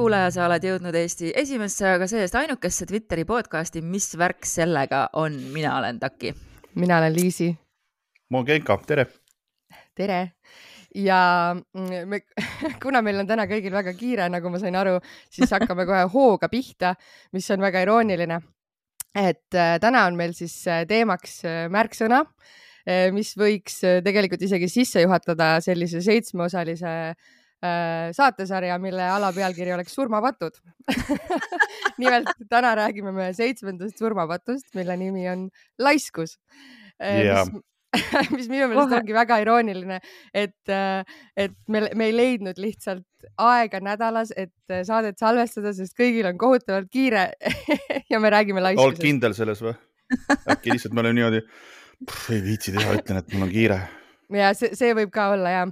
[0.00, 5.34] kuulaja, sa oled jõudnud Eesti esimesse, aga see-eest ainukesse Twitteri podcasti Mis värk sellega on,
[5.52, 6.30] mina olen Taki.
[6.80, 7.50] mina olen Liisi.
[8.30, 9.04] ma olen Genka, tere.
[9.94, 10.20] tere
[10.94, 11.18] ja
[11.52, 12.20] mm, me,
[12.84, 14.94] kuna meil on täna kõigil väga kiire, nagu ma sain aru,
[15.28, 16.94] siis hakkame kohe hooga pihta,
[17.36, 18.40] mis on väga irooniline.
[19.14, 22.24] et äh, täna on meil siis äh, teemaks äh, märksõna,
[23.12, 27.39] mis võiks tegelikult isegi sisse juhatada sellise seitsmeosalise Äh,
[28.16, 30.54] saatesarja, mille alapealkiri oleks Surmapatud
[32.02, 36.38] nimelt täna räägime me seitsmendast surmapatust, mille nimi on laiskus
[37.00, 37.44] yeah.
[37.44, 37.62] mis,
[38.36, 39.98] mis minu meelest ongi väga irooniline,
[40.34, 41.02] et, äh,
[41.36, 43.06] et me, me ei leidnud lihtsalt
[43.40, 47.30] aega nädalas, et saadet salvestada, sest kõigil on kohutavalt kiire
[48.12, 48.86] ja me räägime laiskusest.
[48.86, 49.74] oled kindel selles või?
[50.50, 51.42] äkki lihtsalt me oleme niimoodi,
[52.34, 53.82] ei viitsi teha, ütlen, et mul on kiire.
[54.38, 55.68] ja see, see võib ka olla ja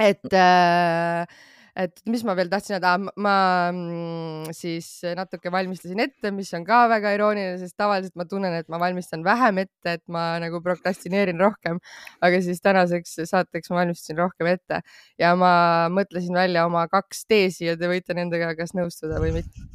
[0.00, 1.26] et äh,
[1.74, 3.34] et mis ma veel tahtsin öelda, ma
[3.72, 4.86] mm, siis
[5.18, 9.24] natuke valmistasin ette, mis on ka väga irooniline, sest tavaliselt ma tunnen, et ma valmistan
[9.26, 11.80] vähem ette, et ma nagu prokrastineerin rohkem,
[12.24, 14.80] aga siis tänaseks saateks ma valmistasin rohkem ette
[15.20, 15.54] ja ma
[15.94, 19.66] mõtlesin välja oma kaks teesi ja te võite nendega kas nõustuda või mitte.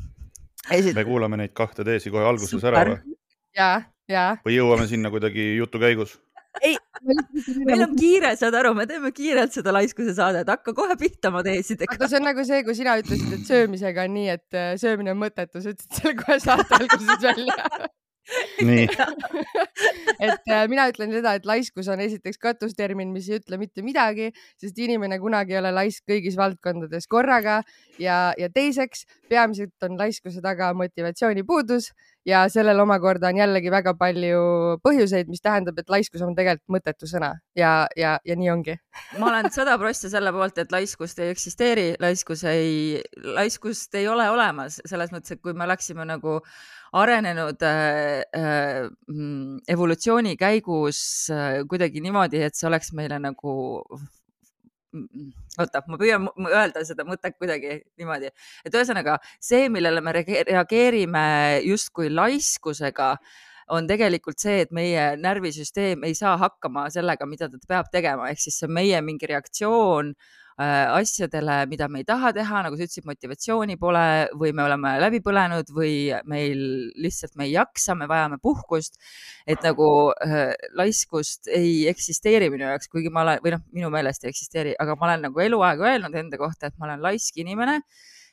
[0.72, 0.96] Esit...
[0.96, 2.80] me kuulame neid kahte teesi kohe alguses Super.
[2.80, 3.16] ära või?
[3.58, 3.70] ja,
[4.12, 4.26] ja.
[4.46, 6.16] või jõuame sinna kuidagi jutu käigus?
[6.66, 6.76] Ei,
[7.68, 11.44] meil on kiire, saad aru, me teeme kiirelt seda laiskuse saadet, hakka kohe pihta oma
[11.46, 11.96] teesidega.
[11.98, 15.14] aga see on nagu see, kui sina ütlesid, et söömisega on nii, et äh, söömine
[15.16, 17.58] on mõttetu, sa ütlesid selle kohe saate alguses välja
[18.66, 18.88] nii.
[20.20, 24.34] Et äh, mina ütlen seda, et laiskus on esiteks katustermin, mis ei ütle mitte midagi,
[24.60, 27.62] sest inimene kunagi ei ole laisk kõigis valdkondades korraga.
[28.02, 31.94] Ja, ja teiseks peamiselt on laiskuse taga motivatsioonipuudus
[32.28, 34.42] ja sellel omakorda on jällegi väga palju
[34.84, 37.32] põhjuseid, mis tähendab, et laiskus on tegelikult mõttetu sõna.
[37.58, 38.76] Ja, ja, ja nii ongi.
[39.20, 44.30] ma olen sada prossa selle poolt, et laiskust ei eksisteeri, laiskus ei, laiskust ei ole
[44.30, 44.82] olemas.
[44.86, 46.40] Selles mõttes, et kui me oleksime nagu
[46.92, 51.02] arenenud äh, äh, mm, evolutsiooni käigus
[51.34, 53.54] äh, kuidagi niimoodi, et see oleks meile nagu
[55.60, 58.32] oota, ma püüan öelda seda mõtet kuidagi niimoodi,
[58.66, 61.28] et ühesõnaga see, millele me reageerime
[61.68, 63.14] justkui laiskusega,
[63.70, 68.42] on tegelikult see, et meie närvisüsteem ei saa hakkama sellega, mida ta peab tegema, ehk
[68.42, 70.16] siis see meie mingi reaktsioon
[70.60, 74.04] asjadele, mida me ei taha teha, nagu sa ütlesid, motivatsiooni pole
[74.36, 76.64] või me oleme läbi põlenud või meil
[77.00, 79.00] lihtsalt me ei jaksa, me vajame puhkust.
[79.48, 84.26] et nagu äh, laiskust ei eksisteeri minu jaoks, kuigi ma olen või noh, minu meelest
[84.26, 87.80] ei eksisteeri, aga ma olen nagu eluaeg öelnud enda kohta, et ma olen laisk inimene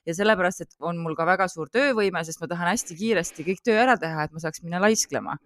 [0.06, 3.62] ja sellepärast, et on mul ka väga suur töövõime, sest ma tahan hästi kiiresti kõik
[3.62, 5.38] töö ära teha, et ma saaks minna laisklema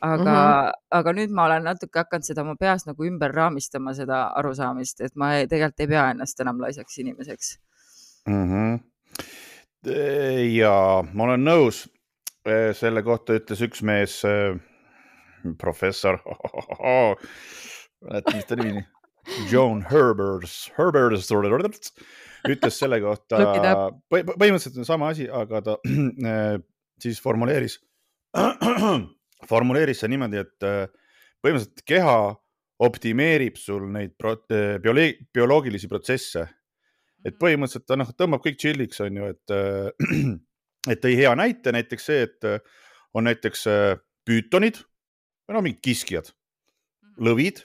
[0.00, 0.72] aga mm, -hmm.
[0.90, 5.16] aga nüüd ma olen natuke hakanud seda oma peas nagu ümber raamistama, seda arusaamist, et
[5.16, 7.58] ma ei, tegelikult ei pea ennast enam laisaks inimeseks
[8.28, 8.46] mm.
[8.52, 8.80] -hmm.
[10.56, 11.88] ja ma olen nõus.
[12.72, 14.22] Selle kohta ütles üks mees,
[15.60, 16.16] professor,
[18.08, 18.84] mäletan, mis ta nimi oli?
[19.52, 21.28] Joan Herbers, Herbers
[22.48, 23.36] ütles selle kohta,
[24.08, 25.76] põhimõtteliselt on sama asi, aga ta
[27.02, 27.76] siis formuleeris
[29.48, 30.86] formuleeris see niimoodi, et äh,
[31.40, 32.16] põhimõtteliselt keha
[32.80, 36.46] optimeerib sul neid äh, biolo bioloogilisi protsesse.
[37.24, 37.40] et mhm.
[37.42, 40.36] põhimõtteliselt ta noh, tõmbab kõik chill'iks, on ju, et, äh,
[40.92, 42.52] et tõi hea näite näiteks see, et
[43.14, 43.66] on näiteks
[44.24, 44.78] püütonid
[45.48, 47.18] või no mingid kiskjad, mhm.
[47.28, 47.64] lõvid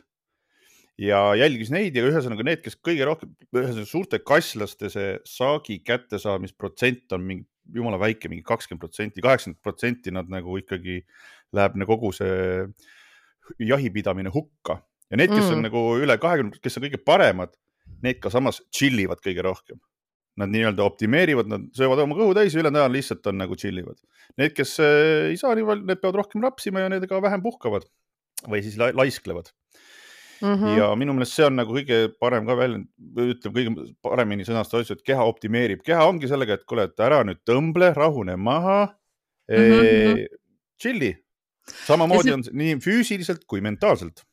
[0.99, 7.15] ja jälgis neid ja ühesõnaga need, kes kõige rohkem, ühesõnaga suurte kasslaste see saagi kättesaamisprotsent
[7.15, 10.99] on mingi jumala väike, mingi kakskümmend protsenti, kaheksakümmend protsenti nad nagu ikkagi
[11.55, 12.67] läheb nagu kogu see
[13.61, 14.79] jahipidamine hukka
[15.11, 15.57] ja need, kes mm.
[15.57, 17.53] on nagu üle kahekümne, kes on kõige paremad,
[18.05, 19.81] need ka samas chill ivad kõige rohkem.
[20.35, 23.79] Nad nii-öelda optimeerivad, nad söövad oma kõhu täis ja ülejäänud ajal lihtsalt on nagu chill
[23.79, 23.95] ivad.
[24.35, 27.43] Need, kes äh, ei saa nii palju, need peavad rohkem rapsima ja need ka vähem
[27.45, 27.87] puhkavad
[28.51, 29.47] või siis la laisklevad
[30.41, 30.53] mm.
[30.53, 30.77] -hmm.
[30.77, 34.97] ja minu meelest see on nagu kõige parem ka väljend, ütleme kõige paremini sõnastatud asju,
[34.99, 38.79] et keha optimeerib, keha ongi sellega, et kuule, et ära nüüd tõmble, rahune maha
[39.49, 40.25] mm, -hmm.
[40.81, 41.13] chill'i
[41.87, 42.37] samamoodi see...
[42.37, 44.25] on nii füüsiliselt kui mentaalselt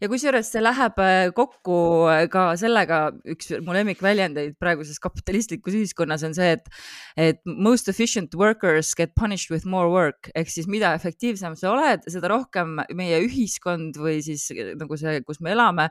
[0.00, 1.76] ja kusjuures see läheb äh, kokku
[2.10, 6.68] äh, ka sellega, üks mu lemmikväljendeid praeguses kapitalistlikus ühiskonnas on see, et,
[7.20, 10.30] et most efficient workers get punished with more work.
[10.36, 15.20] Ehk siis mida efektiivsem sa oled, seda rohkem meie ühiskond või siis äh, nagu see,
[15.26, 15.88] kus me elame,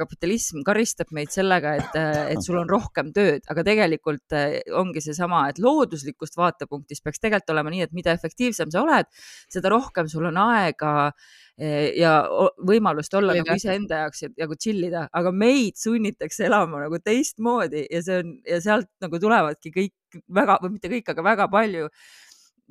[0.00, 1.96] kapitalism karistab meid sellega, et,
[2.32, 4.34] et sul on rohkem tööd, aga tegelikult
[4.74, 9.10] ongi seesama, et looduslikust vaatepunktist peaks tegelikult olema nii, et mida efektiivsem sa oled,
[9.52, 11.12] seda rohkem sul on aega
[11.56, 12.12] ja
[12.68, 13.50] võimalust olla olla Chillida.
[13.52, 18.20] nagu iseenda jaoks ja nagu chill ida, aga meid sunnitakse elama nagu teistmoodi ja see
[18.22, 21.88] on ja sealt nagu tulevadki kõik väga või mitte kõik, aga väga palju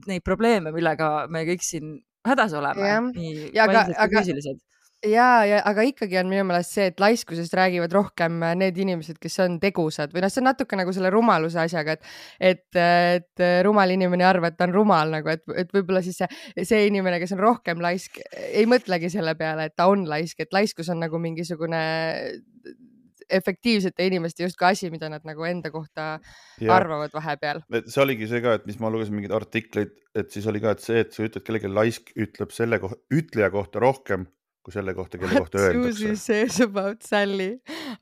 [0.07, 2.81] neid probleeme, millega me kõik siin hädas oleme
[3.53, 4.23] Ja aga- aga-.
[5.03, 9.19] ja, ja aga ikkagi on minu meelest see, et laiskusest räägivad rohkem äh, need inimesed,
[9.21, 12.09] kes on tegusad või noh, see on natuke nagu selle rumaluse asjaga, et,
[12.39, 16.21] et, et rumal inimene ei arva, et ta on rumal nagu, et, et võib-olla siis
[16.23, 20.41] see, see inimene, kes on rohkem laisk, ei mõtlegi selle peale, et ta on laisk,
[20.45, 21.83] et laiskus on nagu mingisugune
[23.29, 26.19] efektiivsete inimeste justkui asi, mida nad nagu enda kohta
[26.61, 27.63] ja arvavad vahepeal.
[27.87, 30.83] see oligi see ka, et mis ma lugesin mingeid artikleid, et siis oli ka, et
[30.85, 34.27] see, et sa ütled kellelegi laisk, ütleb selle kohta, ütleja kohta rohkem
[34.65, 36.15] kui selle kohta, kelle kohta Susie öeldakse.
[36.17, 37.51] says about Sally.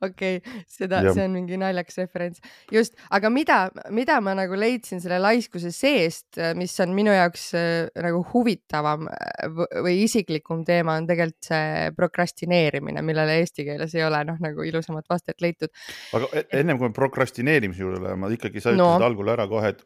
[0.01, 2.39] okei okay,, seda, see on mingi naljakas referents.
[2.71, 3.57] just, aga mida,
[3.91, 9.51] mida ma nagu leidsin selle laiskuse seest, mis on minu jaoks äh, nagu huvitavam äh,
[9.83, 15.09] või isiklikum teema, on tegelikult see prokrastineerimine, millele eesti keeles ei ole noh, nagu ilusamat
[15.11, 15.73] vastet leitud.
[16.15, 18.93] aga e- ennem kui me prokrastineerimise juurde läheme, ikkagi sa No.
[18.95, 19.83] ütlesid algul ära kohe, et,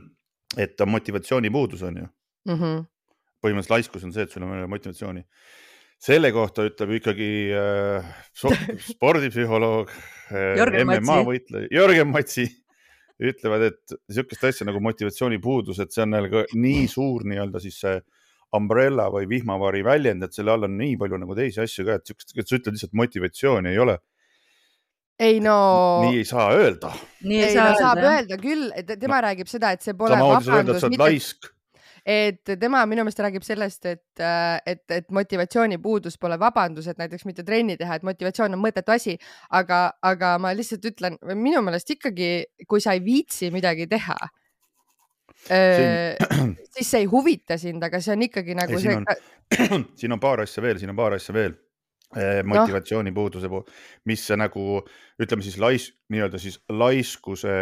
[0.68, 2.06] et on motivatsioonipuudus on ju.
[2.48, 2.84] Mm -hmm.
[3.40, 5.24] põhimõtteliselt laiskus on see, et sul on motivatsiooni.
[6.00, 8.08] Selle kohta ütleb ikkagi äh,
[8.90, 11.26] spordipsühholoog äh, Jörgen, MMA Matsi.
[11.28, 12.46] võitleja Jörgen Matsi
[13.20, 17.98] ütlevad, et niisugust asja nagu motivatsioonipuudus, et see on nagu nii suur nii-öelda siis see
[18.56, 22.08] umbrella või vihmavari väljend, et selle all on nii palju nagu teisi asju ka, et
[22.10, 23.98] siukest, et sa ütled lihtsalt motivatsiooni ei ole,
[25.20, 25.54] ei no,
[26.06, 26.94] nii ei saa öelda.
[27.28, 28.12] nii ei ei saa no saab öelda.
[28.16, 29.24] öelda küll, et tema no.
[29.28, 31.50] räägib seda, et see pole samamoodi sa öelda, et vabandus sa, oled mitte laisk.
[32.06, 34.22] Et tema minu meelest räägib sellest, et,
[34.66, 39.16] et, et motivatsioonipuudus pole vabandus, et näiteks mitte trenni teha, et motivatsioon on mõttetu asi,
[39.50, 42.30] aga, aga ma lihtsalt ütlen, minu meelest ikkagi,
[42.68, 44.16] kui sa ei viitsi midagi teha,
[46.74, 49.04] siis see ei huvita sind, aga see on ikkagi nagu Ei, see siin
[49.78, 51.54] on- siin on paar asja veel, siin on paar asja veel
[52.16, 53.64] eh, motivatsioonipuuduse puhul,
[54.10, 54.82] mis nagu
[55.22, 57.54] ütleme siis lais-, nii-öelda siis laiskuse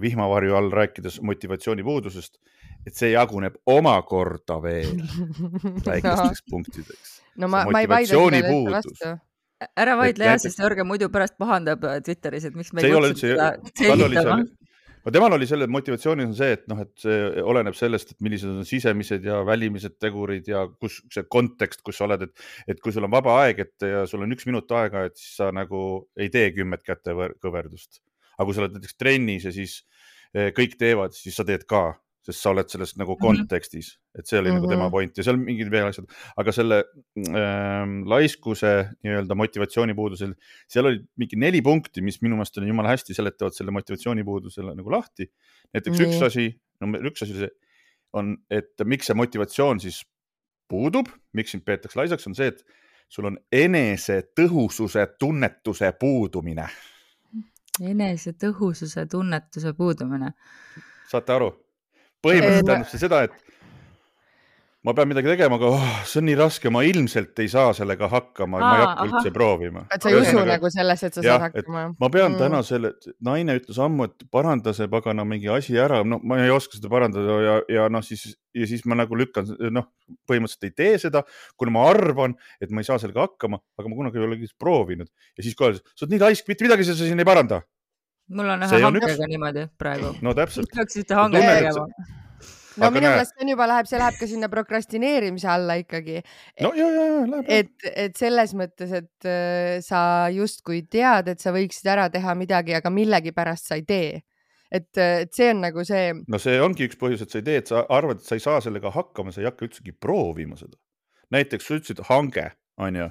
[0.00, 2.38] vihmavarju all rääkides motivatsioonipuudusest,
[2.86, 4.96] et see jaguneb omakorda veel
[5.88, 7.18] väikesteks punktideks.
[7.42, 9.12] no ma, ma ei vaidle sellele vastu.
[9.84, 13.22] ära vaidle jah, sest Jörgen muidu pärast pahandab äh, Twitteris, et miks me ei kutsunud
[13.22, 14.42] seda, selgitama
[15.02, 18.50] no temal oli selle motivatsioonis on see, et noh, et see oleneb sellest, et millised
[18.50, 22.94] on sisemised ja välimised tegurid ja kus see kontekst, kus sa oled, et, et kui
[22.94, 25.82] sul on vaba aeg, et ja sul on üks minut aega, et siis sa nagu
[26.18, 28.02] ei tee kümmet kätekõverdust.
[28.36, 29.80] aga kui sa oled näiteks trennis ja siis
[30.34, 31.90] eh, kõik teevad, siis sa teed ka,
[32.22, 33.20] sest sa oled selles nagu Mhm.
[33.22, 34.60] kontekstis, et see oli mm -hmm.
[34.60, 34.90] nagu tema Mhm.
[34.90, 36.84] point ja seal mingid veel asjad, aga selle
[37.18, 38.72] ähm, laiskuse
[39.04, 40.34] nii-öelda motivatsioonipuudusel,
[40.68, 44.90] seal oli mingi neli punkti, mis minu meelest on jumala hästi seletavad selle motivatsioonipuudusele nagu
[44.90, 45.30] lahti.
[45.74, 46.06] näiteks Nii.
[46.06, 47.48] üks asi, number üks asi
[48.12, 50.04] on, et miks see motivatsioon siis
[50.68, 52.64] puudub, miks sind peetakse laisaks, on see, et
[53.08, 56.68] sul on enesetõhususe tunnetuse puudumine,
[57.80, 60.32] enesetõhususe tunnetuse puudumine.
[61.08, 61.52] saate aru?
[62.22, 63.32] Põhimõtteliselt Et- tähendab see seda, et
[64.82, 68.08] ma pean midagi tegema, aga oh, see on nii raske, ma ilmselt ei saa sellega
[68.10, 69.10] hakkama, ma ei hakka ahah.
[69.12, 69.84] üldse proovima.
[69.94, 71.84] et sa ei usu nagu sellesse, et sa jah, saad hakkama.
[72.00, 72.38] ma pean Mm.
[72.40, 72.90] täna selle,
[73.22, 76.90] naine ütles ammu, et paranda see pagana mingi asi ära, no ma ei oska seda
[76.90, 79.86] parandada ja, ja noh, siis ja siis ma nagu lükkan, noh,
[80.28, 81.22] põhimõtteliselt ei tee seda,
[81.56, 85.06] kuna ma arvan, et ma ei saa sellega hakkama, aga ma kunagi ei ole proovinud
[85.38, 87.62] ja siis kohe, sa oled nii laisk, mitte midagi sa siin ei paranda.
[88.32, 90.14] Mul on ühe hankega niimoodi praegu.
[90.24, 91.86] no täpselt, peaks ühte hanget tunned, et tegema.
[92.72, 96.18] no aga minu meelest see on juba läheb, see läheb ka sinna prokrastineerimise alla ikkagi,
[96.64, 97.50] no ja, ja, ja läheb.
[97.58, 102.76] et, et selles mõttes, et äh, sa justkui tead, et sa võiksid ära teha midagi,
[102.78, 104.22] aga millegipärast sa ei tee.
[104.72, 107.58] et, et see on nagu see, no see ongi üks põhjus, et sa ei tee,
[107.60, 110.78] et sa arvad, et sa ei saa sellega hakkama, sa ei hakka üldsegi proovima seda.
[111.36, 112.46] näiteks sa ütlesid hange,
[112.80, 113.10] onju,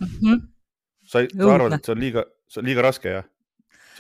[1.06, 1.54] sa, ei- sa Õudne.
[1.54, 3.30] arvad, et see on liiga, see on liiga raske jah?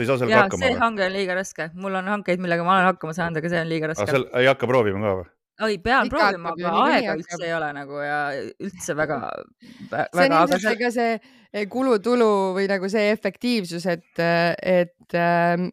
[0.02, 0.82] Sa ei saa sellega ja hakkama see või?
[0.86, 3.72] hange on liiga raske, mul on hankeid, millega ma olen hakkama saanud, aga see on
[3.72, 4.10] liiga raske.
[4.10, 5.30] seal ei hakka proovima ka või?
[5.62, 7.22] oi, pean Ikka proovima, hakkab aga aega hakkab.
[7.22, 8.20] üldse ei ole nagu ja
[8.68, 13.12] üldse väga, see on väga, aga ilmselt see, ka see eh, kulutulu või nagu see
[13.14, 15.70] efektiivsus, et, et ähm,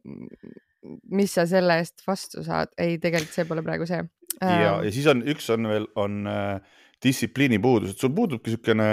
[1.13, 2.73] mis sa selle eest vastu saad.
[2.81, 4.03] ei, tegelikult see pole praegu see.
[4.43, 8.87] ja, ja siis on üks on veel, on äh, distsipliini puudus, et sul puudubki niisugune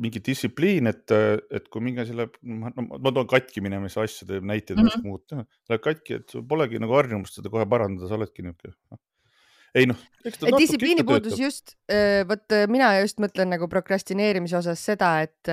[0.00, 1.14] mingi distsipliin, et,
[1.52, 4.92] et kui mingi asi läheb, no ma toon katki minemise asjade näiteid mm.
[4.94, 5.04] -hmm.
[5.04, 9.00] muud läheb katki, et sul polegi nagu harjumust seda kohe parandada, sa oledki niisugune noh.
[9.74, 11.44] ei noh, distsipliini puudus töötab.
[11.44, 11.76] just,
[12.30, 15.52] vot äh, mina just mõtlen nagu prokrastineerimise osas seda, et,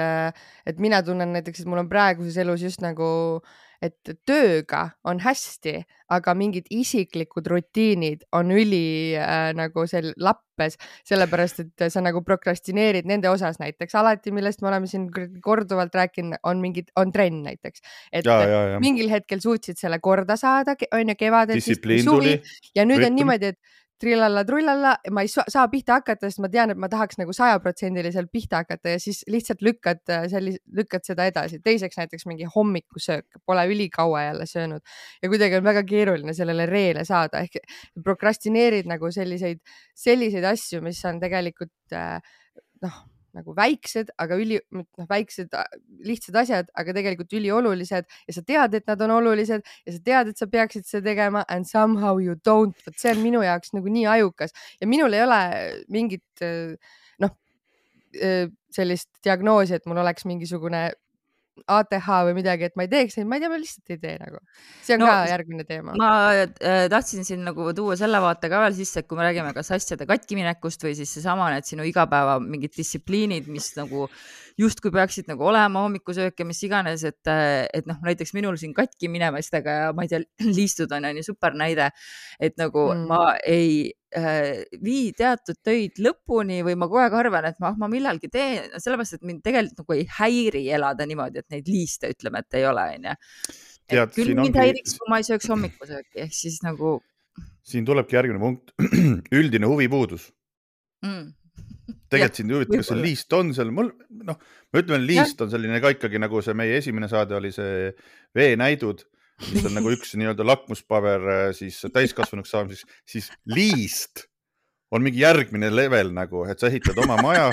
[0.65, 3.41] et mina tunnen näiteks, et mul on praeguses elus just nagu,
[3.82, 11.64] et tööga on hästi, aga mingid isiklikud rutiinid on üli äh, nagu seal lappes, sellepärast
[11.64, 15.08] et sa nagu prokrastineerid nende osas näiteks alati, millest me oleme siin
[15.42, 17.82] korduvalt rääkinud, on mingid, on trenn näiteks.
[18.12, 18.80] et ja, ja, ja.
[18.84, 22.38] mingil hetkel suutsid selle korda saada, on ju, kevadel, distsipliin tuli.
[22.76, 23.10] ja nüüd rütm.
[23.10, 27.20] on niimoodi, et trillalla-trullalla, ma ei saa pihta hakata, sest ma tean, et ma tahaks
[27.22, 31.62] nagu sajaprotsendiliselt pihta hakata ja siis lihtsalt lükkad äh, sellise, lükkad seda edasi.
[31.63, 34.81] teiseks näiteks mingi hommikusöök, pole ülikaua jälle söönud
[35.22, 37.62] ja kuidagi on väga keeruline sellele reele saada ehk
[38.03, 39.62] prokrastineerid nagu selliseid,
[39.96, 42.20] selliseid asju, mis on tegelikult äh,
[42.81, 43.01] noh
[43.38, 45.54] nagu väiksed, aga üli, noh, väiksed
[46.08, 50.32] lihtsad asjad, aga tegelikult üliolulised ja sa tead, et nad on olulised ja sa tead,
[50.32, 52.76] et sa peaksid seda tegema and somehow you don't.
[52.86, 55.42] vot see on minu jaoks nagu nii ajukas ja minul ei ole
[55.92, 56.46] mingit
[57.22, 57.38] noh,
[58.76, 60.90] sellist diagnoosi, et mul oleks mingisugune
[61.68, 64.15] ATH või midagi, et ma ei teeks neid, ma ei tea, ma lihtsalt ei tee
[64.22, 64.41] nagu.
[64.86, 65.96] see on no, ka järgmine teema.
[66.00, 69.53] ma äh, tahtsin siin nagu tuua selle vaate ka veel sisse, et kui me räägime
[69.58, 74.08] kas asjade katkiminekust või siis seesama need sinu igapäeva mingid distsipliinid, mis nagu
[74.62, 77.32] justkui peaksid nagu olema hommikusöök ja mis iganes, et,
[77.74, 80.22] et noh, näiteks minul siin katki minemistega ja ma ei tea,
[80.60, 81.89] liistud on, ju super näide,
[82.39, 83.10] et nagu mm.
[83.10, 87.77] ma ei Äh, vii teatud töid lõpuni või ma kogu aeg arvan, et ma, ah,
[87.80, 92.10] ma millalgi teen, sellepärast et mind tegelikult nagu ei häiri elada niimoodi, et neid liiste
[92.12, 93.13] ütleme, et ei ole, onju.
[94.12, 94.60] küll mind ongi...
[94.65, 96.98] häiriks, kui ma ei sööks hommikusööki ehk siis nagu.
[97.63, 98.75] siin tulebki järgmine punkt,
[99.39, 100.27] üldine huvipuudus
[101.08, 101.32] mm.
[102.12, 103.94] Tegelikult sind ei huvita, kas see liist on seal, mul
[104.27, 105.48] noh, ma ütlen, liist ja.
[105.48, 107.89] on selline ka ikkagi nagu see meie esimene saade oli see
[108.38, 109.06] veenäidud
[109.50, 114.27] mis on nagu üks nii-öelda lakmuspaber äh, siis täiskasvanuks saamiseks, siis liist
[114.91, 117.48] on mingi järgmine level nagu, et sa ehitad oma maja,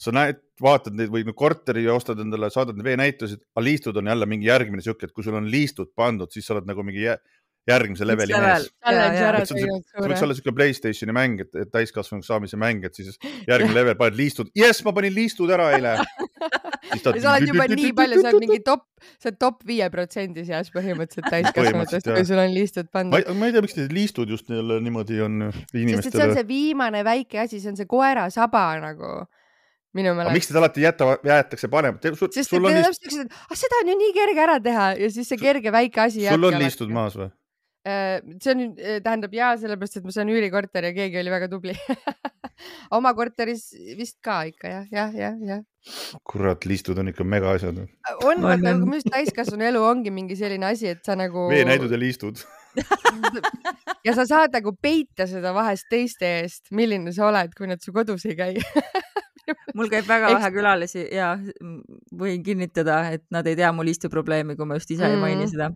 [0.00, 4.28] sa näed, vaatad neid või korteri ja ostad endale, saadad veenäitusid, aga liistud on jälle
[4.30, 7.04] mingi järgmine sihuke, et kui sul on liistud pandud, siis sa oled nagu mingi
[7.68, 8.68] järgmise leveli mees.
[9.46, 13.18] see võiks olla siuke Playstationi mäng, et, et täiskasvanuks saamise mäng, et siis
[13.50, 15.94] järgmine level paned liistud, jess, ma panin liistud ära eile.
[17.02, 18.86] sa oled juba nii palju, sa oled mingi top,
[19.22, 23.30] sa oled top viie protsendi seas põhimõtteliselt täiskasvanutest, kui sul on liistud pandud.
[23.38, 26.02] ma ei tea, miks need liistud just jälle niimoodi on inimestele.
[26.02, 29.12] sest et see on see viimane väike asi, see on see koera saba nagu
[29.94, 30.34] minu meelest.
[30.34, 32.10] miks need alati jätavad, jäetakse panemata?
[32.10, 35.40] sest et täpselt et ah, seda on ju nii kerge ära teha ja siis see
[35.40, 36.26] kerge väike asi.
[36.26, 37.30] sul on liistud maas või?
[37.84, 41.48] Äh, see on, äh, tähendab ja sellepärast, et ma saan üürikorteri ja keegi oli väga
[41.50, 41.72] tubli
[42.96, 45.64] oma korteris vist ka ikka jah, jah, jah, jah.
[46.22, 47.80] kurat, liistud on ikka mega asjad.
[47.82, 51.48] Äh, on, aga minu arust täiskasvanu elu ongi mingi selline asi, et sa nagu.
[51.50, 52.44] veenäidud ja liistud
[54.06, 57.90] ja sa saad nagu peita seda vahest teiste eest, milline sa oled, kui nad su
[57.90, 58.62] kodus ei käi
[59.76, 60.38] mul käib väga Eks...
[60.38, 61.34] vähe külalisi ja
[62.14, 65.16] võin kinnitada, et nad ei tea mul istuprobleemi, kui ma just ise mm.
[65.16, 65.74] ei maini seda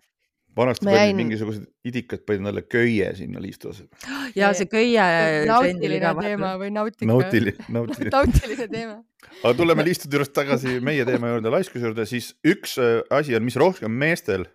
[0.57, 0.97] vanasti jäin...
[0.97, 4.33] panid mingisugused idikad panid endale köie sinna liistu asemele.
[4.37, 5.07] ja see köie.
[5.49, 7.09] nautiline teema või nautika.
[7.11, 8.99] Nautili, nautiline nautiline teema.
[9.43, 13.47] aga tuleme liistude juurest tagasi meie teema juurde, laiskuse juurde, siis üks äh, asi on,
[13.47, 14.47] mis rohkem meestel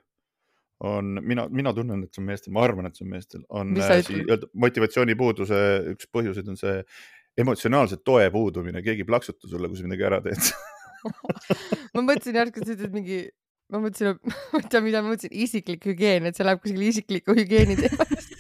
[0.82, 3.76] on, mina, mina tunnen, et see on meestel, ma arvan, et see on meestel, on
[3.78, 5.60] äh, motivatsioonipuuduse
[5.94, 6.80] üks põhjuseid on see
[7.42, 10.50] emotsionaalse toe puudumine, keegi ei plaksuta sulle, kui sa midagi ära teed
[11.96, 13.22] ma mõtlesin järsku, et sa ütled mingi
[13.72, 14.20] ma mõtlesin,
[14.72, 18.38] tea, mida ma mõtlesin, isiklik hügieen, et see läheb kuskile isikliku hügieeni teemast.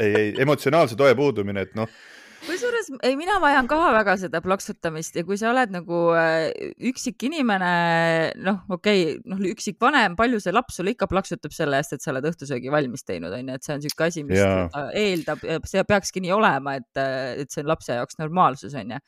[0.00, 1.90] Ei, ei emotsionaalse toe puudumine, et noh.
[2.42, 6.48] Kusjuures ei, mina vajan ka väga seda plaksutamist ja kui sa oled nagu äh,
[6.88, 7.68] üksik inimene,
[8.42, 12.02] noh, okei okay,, noh, üksik vanem, palju see laps sulle ikka plaksutab selle eest, et
[12.02, 14.88] sa oled õhtusöögi valmis teinud, onju, et see on siuke asi, mis ja.
[15.04, 17.04] eeldab, see peakski nii olema, et,
[17.44, 18.98] et see on lapse jaoks normaalsus, onju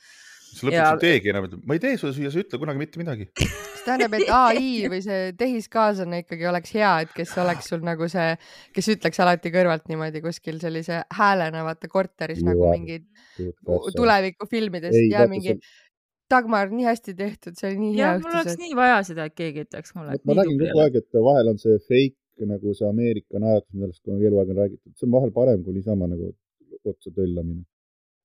[0.54, 0.88] sa lõpuks ja...
[0.94, 3.28] ei teegi enam, ma ei tee sulle süüa, sa ütle kunagi mitte midagi.
[3.36, 8.08] see tähendab, et ai või see tehiskaaslane ikkagi oleks hea, et kes oleks sul nagu
[8.10, 8.34] see,
[8.76, 13.08] kes ütleks alati kõrvalt niimoodi kuskil sellise häälena vaata korteris Juh, nagu mingid
[13.96, 15.72] tulevikufilmides ja mingi see...
[16.32, 18.24] Dagmar, nii hästi tehtud, see oli nii hea õhtus.
[18.24, 20.14] mul oleks nii vaja seda, et keegi ütleks mulle.
[20.24, 24.24] ma räägin kogu aeg, et vahel on see fake nagu see Ameerika naeratus, millest kogu
[24.30, 26.32] eluaeg on räägitud, see on vahel parem kui niisama nagu
[26.88, 27.66] otsa töllamine.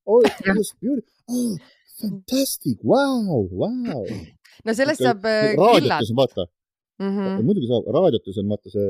[0.07, 1.11] Oh, it's beautiful.
[1.27, 1.57] Oh,
[2.01, 4.03] fantastic, vau, vau.
[4.65, 6.47] no sellest saab äh, raadiotes on vaata.
[6.99, 7.45] Mm, -hmm.
[7.47, 8.89] muidugi saab, raadiotes on vaata see,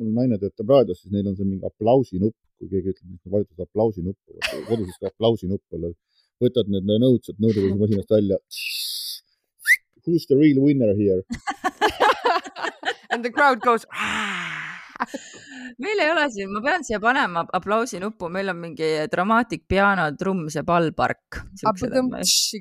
[0.00, 3.64] mul naine töötab raadios, siis neil on see mingi aplausinupp, kui keegi ütleb, et vajutad
[3.66, 4.38] aplausinuppu,
[4.68, 5.92] kodus ka aplausinupp olla,
[6.44, 8.40] võtad need nõudsed nõudepesumasinast välja.
[10.06, 11.22] Who's the real winner here?
[13.10, 13.84] And the crowd goes
[15.82, 20.48] meil ei ole siin, ma pean siia panema aplausinuppu, meil on mingi Dramatic Piano, trumm,
[20.52, 21.42] see pallpark.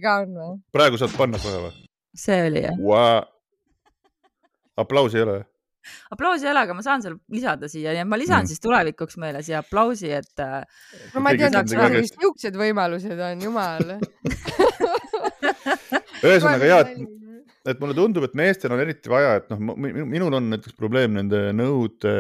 [0.04, 0.58] ka on või?
[0.76, 1.86] praegu saad panna kohe või?
[2.16, 3.22] see oli jah wow..
[4.80, 5.40] aplausi ei ole?
[6.14, 8.52] aplausi ei ole, aga ma saan selle lisada siia ja ma lisan Mm.
[8.52, 10.64] siis tulevikuks meile siia aplausi, et äh,
[11.14, 12.04] no ma ei ütleb et midagi.
[12.04, 13.96] niisugused võimalused on, jumal.
[16.24, 17.20] ühesõnaga ja, et
[17.70, 21.50] et mulle tundub, et meestel on eriti vaja, et noh, minul on näiteks probleem nende
[21.56, 22.16] nõude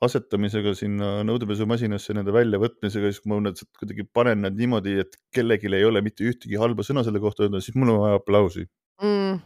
[0.00, 5.68] asetamisega sinna nõudepesumasinasse, nende väljavõtmisega, siis kui ma need kuidagi panen nad niimoodi, et kellelgi
[5.76, 8.64] ei ole mitte ühtegi halba sõna selle kohta öelda, siis mul on vaja aplausi.
[9.02, 9.42] mm,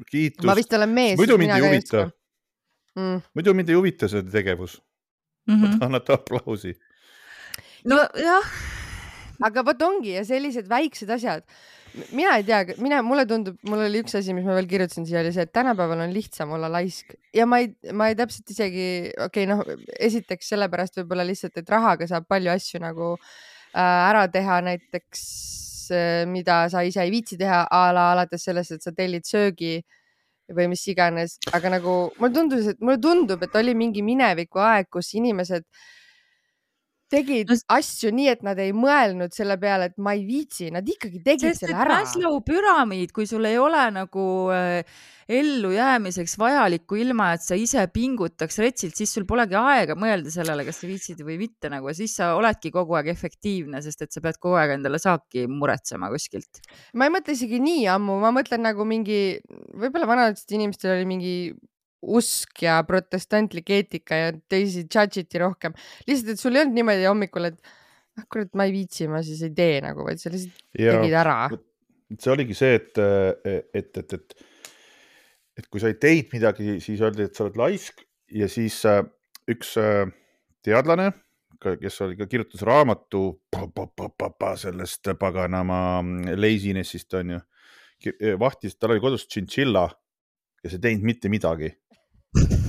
[0.00, 1.16] ma kiitust, vist olen mees.
[1.20, 2.10] muidu mind ei huvita,
[2.94, 3.22] Mm.
[3.34, 4.76] muidu mind ei huvita see tegevus,
[5.48, 5.78] mm -hmm.
[5.82, 6.74] annate aplausi.
[7.84, 8.52] nojah,
[9.42, 11.42] aga vot ongi ja sellised väiksed asjad
[12.14, 15.20] mina ei tea, mina, mulle tundub, mul oli üks asi, mis ma veel kirjutasin siia,
[15.22, 17.14] oli see, et tänapäeval on lihtsam olla laisk.
[17.36, 19.62] Ja ma ei, ma ei täpselt isegi, okei okay,, noh,
[20.08, 25.24] esiteks sellepärast võib-olla lihtsalt, et rahaga saab palju asju nagu äh, ära teha, näiteks
[25.94, 29.78] äh, mida sa ise ei viitsi teha a la alates sellest, et sa tellid söögi
[30.54, 34.90] või mis iganes, aga nagu mulle tundus, et mulle tundub, et oli mingi mineviku aeg,
[34.92, 35.64] kus inimesed
[37.14, 40.86] tegid No asju nii, et nad ei mõelnud selle peale, et ma ei viitsi, nad
[40.88, 42.00] ikkagi tegid sest selle ära.
[42.02, 48.58] Maslow püramiid, kui sul ei ole nagu äh, ellujäämiseks vajalikku, ilma et sa ise pingutaks
[48.60, 52.16] retsilt, siis sul polegi aega mõelda sellele, kas sa viitsid või mitte nagu ja siis
[52.18, 56.64] sa oledki kogu aeg efektiivne, sest et sa pead kogu aeg endale saaki muretsema kuskilt.
[56.94, 59.38] ma ei mõtle isegi nii ammu, ma mõtlen nagu mingi,
[59.72, 61.36] võib-olla vanadel inimestel oli mingi
[62.18, 65.74] usk ja protestantlik eetika ja teisi judge iti rohkem.
[66.08, 67.74] lihtsalt, et sul ei olnud niimoodi hommikul, et
[68.18, 71.16] ah kurat, ma ei viitsi, ma siis ei tee nagu, vaid sa lihtsalt ja tegid
[71.18, 71.38] ära.
[72.14, 73.00] see oligi see, et,
[73.74, 74.36] et, et, et,
[75.58, 79.02] et kui sa ei teinud midagi, siis öeldi, et sa oled laisk ja siis äh,
[79.50, 80.06] üks äh,
[80.64, 81.10] teadlane,
[81.64, 85.78] kes oli ka kirjutas raamatu pa, pa, pa, pa, pa, sellest paganama
[86.36, 87.40] laziness'ist onju,
[88.40, 89.84] vahtis, tal oli kodus tšintšilla,
[90.64, 91.70] kes ei teinud mitte midagi.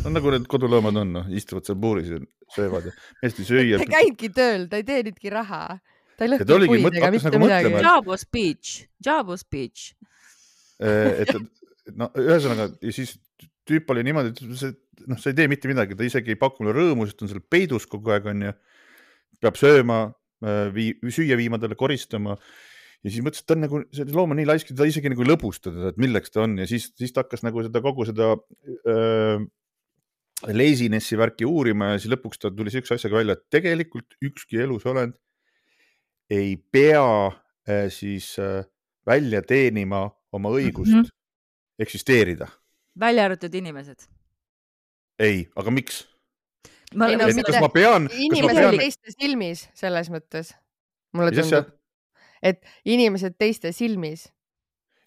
[0.05, 2.21] No nagu need koduloomad on, noh, istuvad seal puuris ja
[2.55, 3.91] söövad ja meest ei süüa ta ei.
[3.97, 5.62] käinudki tööl, ta ei teenudki raha.
[6.15, 7.84] ta ei oligi puid ega mitte nagu midagi mõtlema,.
[7.89, 8.73] Jabo speech,
[9.06, 9.93] Jabo speech.
[10.80, 11.36] et
[11.86, 13.15] et no ühesõnaga ja siis
[13.65, 14.73] tüüp oli niimoodi, et see
[15.10, 17.43] noh, sa ei tee mitte midagi, ta isegi ei paku mulle rõõmu, sest on seal
[17.51, 18.53] peidus kogu aeg onju.
[19.43, 19.99] peab sööma,
[20.73, 22.38] vii-, süüa viima talle, koristama
[23.06, 25.12] ja siis mõtles, et ta on nagu, see loom on nii laisk, et ta isegi
[25.12, 27.82] nagu ei lõbusta teda, et milleks ta on ja siis, siis ta hakkas nagu seda
[27.86, 29.43] kogu seda äh,
[30.43, 35.15] laziness'i värki uurima ja siis lõpuks ta tuli siukse asjaga välja, et tegelikult ükski elusolend
[36.30, 38.65] ei pea äh, siis äh,
[39.08, 41.06] välja teenima oma õigust mm Mhm.
[41.06, 41.80] -hmm.
[41.80, 42.48] eksisteerida.
[43.00, 44.08] välja arvatud inimesed.
[45.19, 46.08] ei, aga miks?
[46.95, 50.54] ma no et kas ma pean, inimesed pean, teiste silmis selles mõttes,
[51.13, 51.71] mulle tundub,
[52.43, 54.32] et inimesed teiste silmis.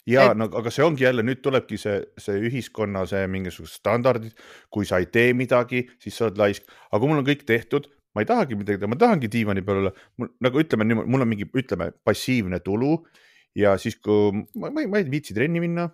[0.09, 4.35] Ja et- no aga see ongi jälle, nüüd tulebki see, see ühiskonna see mingisugused standardid,
[4.73, 7.87] kui sa ei tee midagi, siis sa oled laisk, aga kui mul on kõik tehtud,
[8.15, 9.93] ma ei tahagi midagi teha, ma tahangi diivani peal olla,
[10.41, 12.97] nagu ütleme niimoodi, mul on mingi, ütleme passiivne tulu
[13.57, 15.89] ja siis, kui ma, ma, ma ei viitsi trenni minna,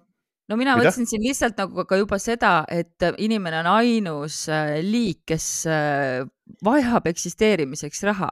[0.50, 0.86] no mina Mida?
[0.86, 6.24] mõtlesin siin lihtsalt nagu ka juba seda, et inimene on ainus äh, liik, kes äh,
[6.66, 8.32] vajab eksisteerimiseks raha.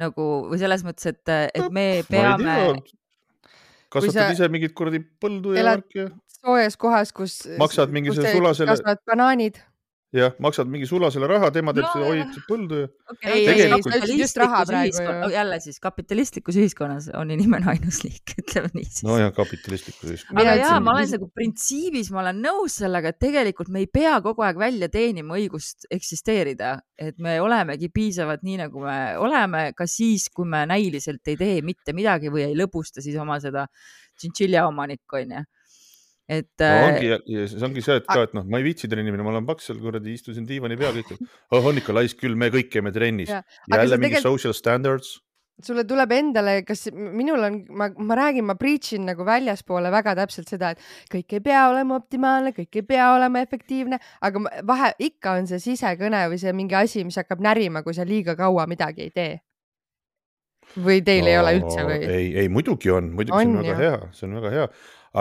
[0.00, 2.99] nagu või selles mõttes, et, et me peame, tea.
[3.90, 6.08] Kasvatad ise mingit kuradi põldu ja värki ja,
[6.40, 7.40] soojas kohas, kus.
[7.58, 9.58] Maksad mingisuguse sulasele- kasvavad banaanid.
[10.12, 12.08] Ja maksad mingi sulasele raha, tema teeb No, seda, jah.
[12.10, 15.28] hoiab põldu ja okay, Ei, ei, ütlesid just raha praegu ju.
[15.34, 20.40] jälle siis kapitalistlikus ühiskonnas on inimene ainus liik, ütleme nii siis nojah, kapitalistlikus ühiskonnas.
[20.40, 23.90] Mina aga jaa, ma olen nagu printsiibis, ma olen nõus sellega, et tegelikult me ei
[23.92, 29.64] pea kogu aeg välja teenima õigust eksisteerida, et me olemegi piisavad nii, nagu me oleme,
[29.78, 33.68] ka siis, kui me näiliselt ei tee mitte midagi või ei lõbusta siis oma seda
[34.18, 35.46] tšintšilja omanikku, onju.
[36.30, 39.10] Et no äh, ongi see ongi see, et ka, et noh, ma ei viitsi trenni
[39.10, 41.16] minna, ma olen paks seal kuradi, istusin diivani peal kõik.
[41.50, 43.32] oh, on ikka laisk küll, me kõik käime trennis.
[43.32, 45.18] Jälle mingi tegelikult- social standards.
[45.60, 50.14] sulle tuleb endale, kas minul on, ma, ma räägin, ma preach in nagu väljaspoole väga
[50.16, 50.80] täpselt seda, et
[51.12, 54.40] kõik ei pea olema optimaalne, kõik ei pea olema efektiivne, aga
[54.70, 58.38] vahe ikka on see sisekõne või see mingi asi, mis hakkab närima, kui sa liiga
[58.38, 59.34] kaua midagi ei tee.
[60.78, 62.00] või teil no, ei ole üldse või?
[62.06, 64.66] ei, ei muidugi on, muidugi on, see On väga hea, see on väga hea,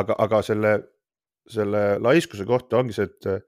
[0.03, 0.73] aga, aga selle,
[1.53, 3.41] selle laiskuse kohta ongi see, et äh,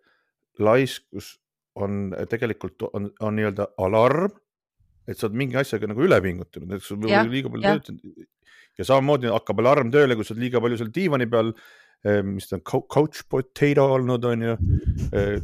[0.60, 1.36] laiskus
[1.80, 4.34] on tegelikult on, on nii-öelda alarm,
[5.08, 8.28] et sa oled mingi asjaga nagu üle pingutanud, et Jah, võib-olla liiga palju töötanud.
[8.80, 11.52] Ja samamoodi hakkab alarm tööle, kui sa oled liiga palju seal diivani peal,
[12.28, 14.56] mis ta on, couch potato olnud on ju,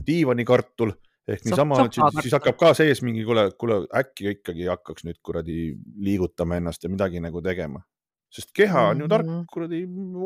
[0.08, 0.96] diivanikartul.
[1.28, 5.74] Ehk niisama, siis, siis hakkab ka sees mingi, kuule, kuule äkki ikkagi hakkaks nüüd kuradi
[6.00, 7.82] liigutama ennast ja midagi nagu tegema.
[8.30, 9.46] Sest keha on ju tark Mhm.
[9.52, 9.82] kuradi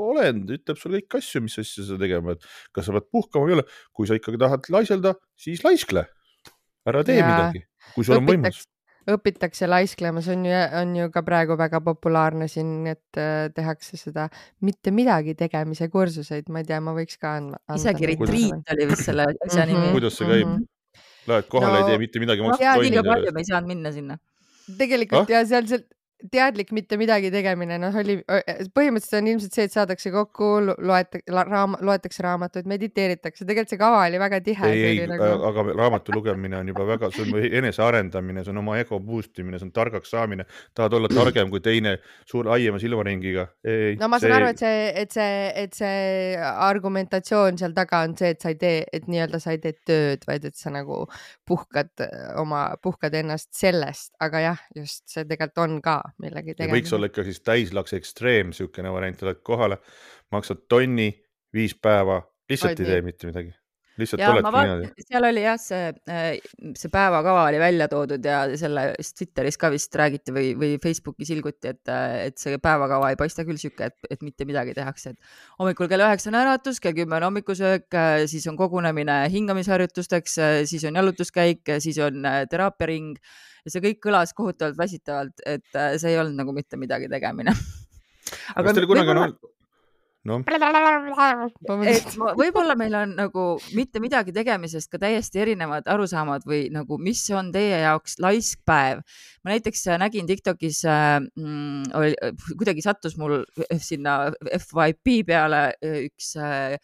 [0.10, 2.42] olend, ütleb sulle kõiki asju, mis asja sa tegema pead.
[2.74, 6.06] kas sa pead puhkama või ei ole, kui sa ikkagi tahad laiselda, siis laiskle,
[6.88, 7.28] ära tee Jaa.
[7.30, 8.66] midagi, kui sul on võimalus.
[9.08, 13.98] õpitakse laisklema, see on ju, on ju ka praegu väga populaarne siin, et äh, tehakse
[13.98, 14.30] seda
[14.62, 17.58] mitte midagi tegemise kursuseid, ma ei tea, ma võiks ka andma.
[17.76, 19.74] isegi Kuidas- retriit oli vist selle asja Mhm.
[19.74, 19.92] nimi.
[19.94, 20.68] kuidas see käib Mhm.
[21.28, 24.18] Lähed kohale No- ei tee mitte midagi, tonni liiga palju me ei saanud minna sinna.
[24.78, 25.32] tegelikult Ah?
[25.34, 25.84] ja seal see
[26.32, 28.18] teadlik mitte midagi tegemine, noh, oli
[28.76, 34.04] põhimõtteliselt on ilmselt see, et saadakse kokku, loete-, raam, loetakse raamatuid, mediteeritakse, tegelikult see kava
[34.06, 34.70] oli väga tihe.
[34.70, 35.30] ei, ei, Nagu...
[35.50, 39.60] aga raamatu lugemine on juba väga, see on enesearendamine, see on oma ego boost imine,
[39.60, 40.46] see on targaks saamine.
[40.78, 41.98] tahad olla targem kui teine
[42.30, 43.48] suure laiema silmaringiga.
[44.00, 48.36] no ma saan aru, et see, et see, et see argumentatsioon seal taga on see,
[48.36, 51.04] et sa ei tee, et nii-öelda sa ei tee tööd, vaid et sa nagu
[51.48, 52.06] puhkad
[52.42, 57.10] oma, puhkad ennast sellest, aga jah, just see tegelikult on ka millegi ja võiks olla
[57.12, 59.80] ikka siis täislaks ekstreem, niisugune variant, oled kohale,
[60.32, 61.10] maksad tonni,
[61.54, 62.94] viis päeva, lihtsalt Oled ei nii.
[62.94, 63.54] tee mitte midagi.
[64.02, 65.92] Lihtsalt oledki niimoodi., seal oli jah, see,
[66.78, 71.74] see päevakava oli välja toodud ja sellest Twitteris ka vist räägiti või, või Facebookis ilguti,
[71.76, 71.94] et,
[72.28, 76.06] et see päevakava ei paista küll sihuke, et, et mitte midagi tehakse, et hommikul kell
[76.06, 78.00] üheksa on äratus, kell kümme on hommikusöök,
[78.32, 80.38] siis on kogunemine hingamisharjutusteks,
[80.70, 83.16] siis on jalutuskäik, siis on äh, teraapiaring
[83.66, 87.54] ja see kõik kõlas kohutavalt väsitavalt, et äh, see ei olnud nagu mitte midagi tegemine.
[88.56, 89.52] kas teil kunagi on olnud?
[90.30, 90.42] noh,
[91.90, 93.46] et võib-olla meil on nagu
[93.78, 99.02] mitte midagi tegemisest ka täiesti erinevad arusaamad või nagu, mis on teie jaoks laisk päev.
[99.44, 102.14] ma näiteks äh, nägin Tiktokis äh,, mm, oli,
[102.58, 103.42] kuidagi sattus mul
[103.82, 104.32] sinna
[104.68, 106.78] FYP peale äh, üks äh,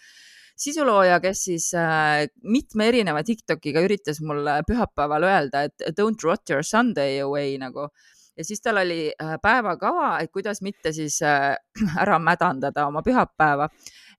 [0.57, 6.65] sisulooja, kes siis äh, mitme erineva Tiktokiga üritas mulle pühapäeval öelda, et don't rot your
[6.65, 7.91] Sunday away nagu
[8.37, 11.55] ja siis tal oli äh, päevakava, et kuidas mitte siis äh,
[12.03, 13.69] ära mädandada oma pühapäeva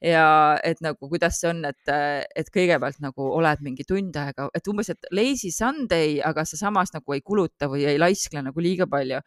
[0.04, 1.90] ja et nagu kuidas see on, et,
[2.38, 6.94] et kõigepealt nagu oled mingi tund aega, et umbes, et lazy Sunday, aga sa samas
[6.94, 9.18] nagu ei kuluta või ei laiskle nagu liiga palju.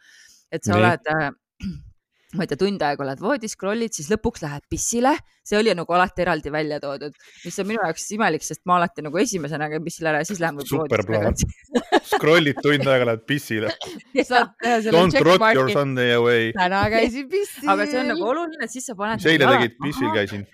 [0.52, 0.82] et sa Nii.
[0.82, 1.32] Oled äh,
[2.36, 5.12] ma ei tea, tund aega oled voodis, scroll'id, siis lõpuks lähed pissile,
[5.44, 9.06] see oli nagu alati eraldi välja toodud, mis on minu jaoks imelik, sest ma alati
[9.06, 11.72] nagu esimesena käin pissile ära ja siis lähen Super võib-olla plaan.
[12.12, 13.72] scroll'id tund aega, lähed pissile.
[14.92, 15.74] Don't rot your checkmark'i.
[15.74, 16.52] Sunday away.
[16.56, 17.70] täna käisin pissil.
[17.72, 19.22] aga see on nagu oluline, et siis sa paned.
[19.22, 20.46] mis eile tegid, pissil käisin.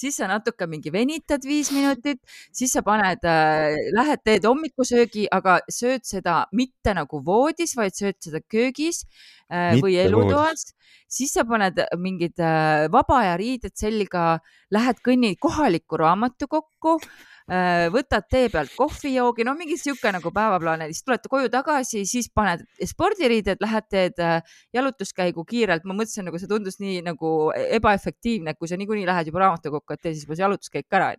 [0.00, 2.20] siis sa natuke mingi venitad viis minutit,
[2.54, 8.18] siis sa paned äh,, lähed, teed hommikusöögi, aga sööd seda mitte nagu voodis, vaid sööd
[8.24, 9.04] seda köögis
[9.50, 10.72] äh, või Mitte elutoas.
[11.08, 14.38] siis sa paned mingid äh, vaba aja riided selga,
[14.74, 20.90] lähed kõnnid kohalikku raamatukokku äh,, võtad tee pealt kohvijoogi, no mingi sihuke nagu päevaplaan ja
[20.90, 26.40] siis tuled koju tagasi, siis paned spordiriided, lähed teed äh, jalutuskäigu kiirelt, ma mõtlesin nagu
[26.40, 30.28] see tundus nii nagu ebaefektiivne, et kui sa niikuinii lähed juba raamatukokku, et tee siis
[30.28, 31.12] juba see jalutuskäik ära.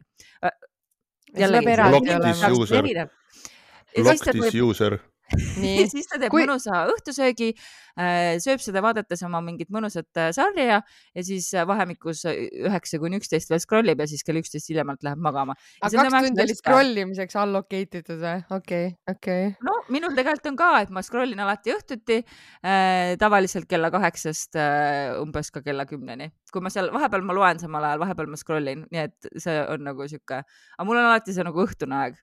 [1.35, 2.87] jällegi, Block this user.
[2.87, 3.09] teeb,
[4.63, 4.99] user.
[5.33, 7.53] Nii, siis ta teeb Kui- mõnusa õhtusöögi,
[8.43, 13.51] sööb seda vaadates oma mingit mõnusat äh, sarja ja siis äh, vahemikus üheksa kuni üksteist
[13.51, 15.55] veel scroll ib ja siis kell üksteist hiljemalt läheb magama.
[15.79, 18.43] aga kaks tundi oli scroll imiseks allocate itud või?
[18.57, 19.47] okei, okei.
[19.63, 24.59] no minul tegelikult on ka, et ma scroll in alati õhtuti äh,, tavaliselt kella kaheksast
[24.59, 26.33] äh, umbes ka kella kümneni.
[26.51, 29.55] kui ma seal vahepeal ma loen samal ajal, vahepeal ma scroll in, nii et see
[29.71, 32.19] on nagu sihuke, aga mul on alati see nagu õhtune aeg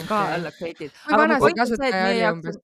[0.00, 0.34] ka Okei.
[0.34, 0.90] allocated.
[1.12, 2.60] oli umbes?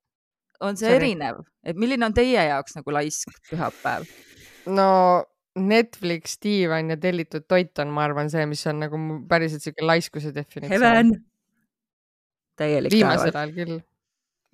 [0.60, 1.12] on see Sorry.
[1.12, 4.08] erinev, et milline on teie jaoks nagu laisk pühapäev?
[4.66, 4.88] no
[5.58, 10.32] Netflix, diivan ja tellitud toit on, ma arvan, see, mis on nagu päriselt siuke laiskuse
[10.34, 11.14] definitsioon.
[12.58, 13.78] täielik viimasel ajal küll.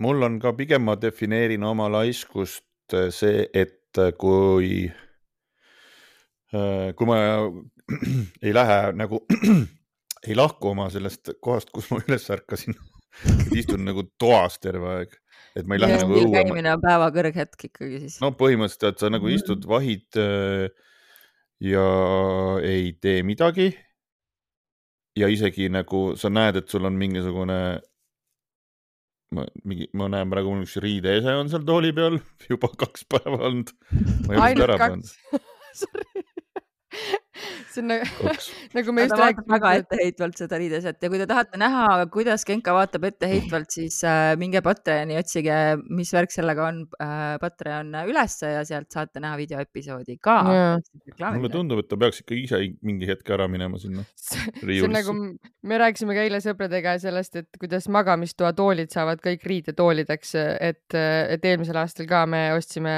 [0.04, 4.90] mul on ka pigem, ma defineerin oma laiskust äh, see, et äh, kui,
[6.96, 7.18] kui ma
[8.44, 9.24] ei lähe nagu,
[10.28, 12.76] ei lahku oma sellest kohast, kus ma üles ärkasin,
[13.54, 15.14] istun nagu toas terve aeg,
[15.54, 16.32] et ma ei lähe nagu õue.
[16.34, 18.18] käimine on päeva kõrghetk ikkagi siis.
[18.24, 19.34] no põhimõtteliselt, et sa nagu Mhm.
[19.38, 20.68] istud, vahid äh,
[21.64, 21.86] ja
[22.62, 23.70] ei tee midagi.
[25.16, 27.58] ja isegi nagu sa näed, et sul on mingisugune,
[29.34, 32.18] ma mingi, ma näen praegu mul üks riideese on seal tooli peal
[32.50, 33.70] juba kaks päeva olnud.
[34.28, 35.12] ainult ära pannud.
[37.74, 38.34] see on nagu,
[38.78, 42.46] nagu me just väga rääkisime, et etteheitvalt seda riideset ja kui te tahate näha, kuidas
[42.48, 45.58] Genka vaatab etteheitvalt, siis äh, minge Patreoni, otsige,
[45.94, 51.32] mis värk sellega on äh, Patreon ülesse ja sealt saate näha videoepisoodi ka Jaa..
[51.34, 54.92] mulle tundub, et ta peaks ikka ise mingi hetk ära minema sinna see on riiulisse
[54.94, 55.16] nagu,
[55.64, 61.48] me rääkisime ka eile sõpradega sellest, et kuidas magamistoa toolid saavad kõik riidetoolideks, et, et
[61.50, 62.94] eelmisel aastal ka me ostsime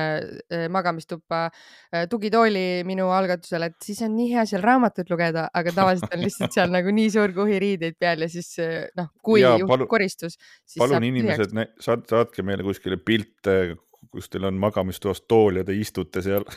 [0.50, 5.72] eh, magamistuppa eh, tugitooli minu algatusel, et siis on nii hea seal raamatut lugeda, aga
[5.74, 9.42] tavaliselt on lihtsalt seal nagu nii suur kuhi riideid peal ja siis eh, noh, kui
[9.42, 13.76] Jaa, juhtub palu- koristus, siis palun inimesed, saad, saatke meile kuskile pilte,
[14.12, 16.46] kus teil on magamistoas tool ja te istute seal.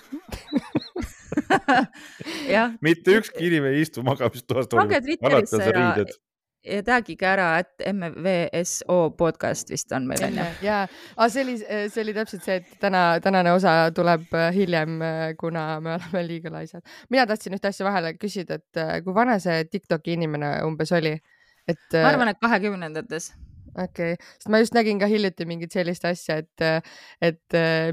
[2.86, 6.06] mitte ükski inimene ei istu magamistoas pange, Twitterisse ja ja
[6.86, 10.46] tagige ära, et MVSO podcast vist on meil onju.
[10.66, 10.82] ja,
[11.16, 15.00] aga see oli, see oli täpselt see, et täna, tänane osa tuleb äh, hiljem,
[15.40, 16.86] kuna me oleme liiga laisad.
[17.10, 21.18] mina tahtsin ühte asja vahele küsida, et äh, kui vana see Tiktoki inimene umbes oli?
[21.70, 23.34] et ma arvan, et kahekümnendates.
[23.76, 26.86] Okei okay., sest ma just nägin ka hiljuti mingit sellist asja, et,
[27.22, 27.92] et äh,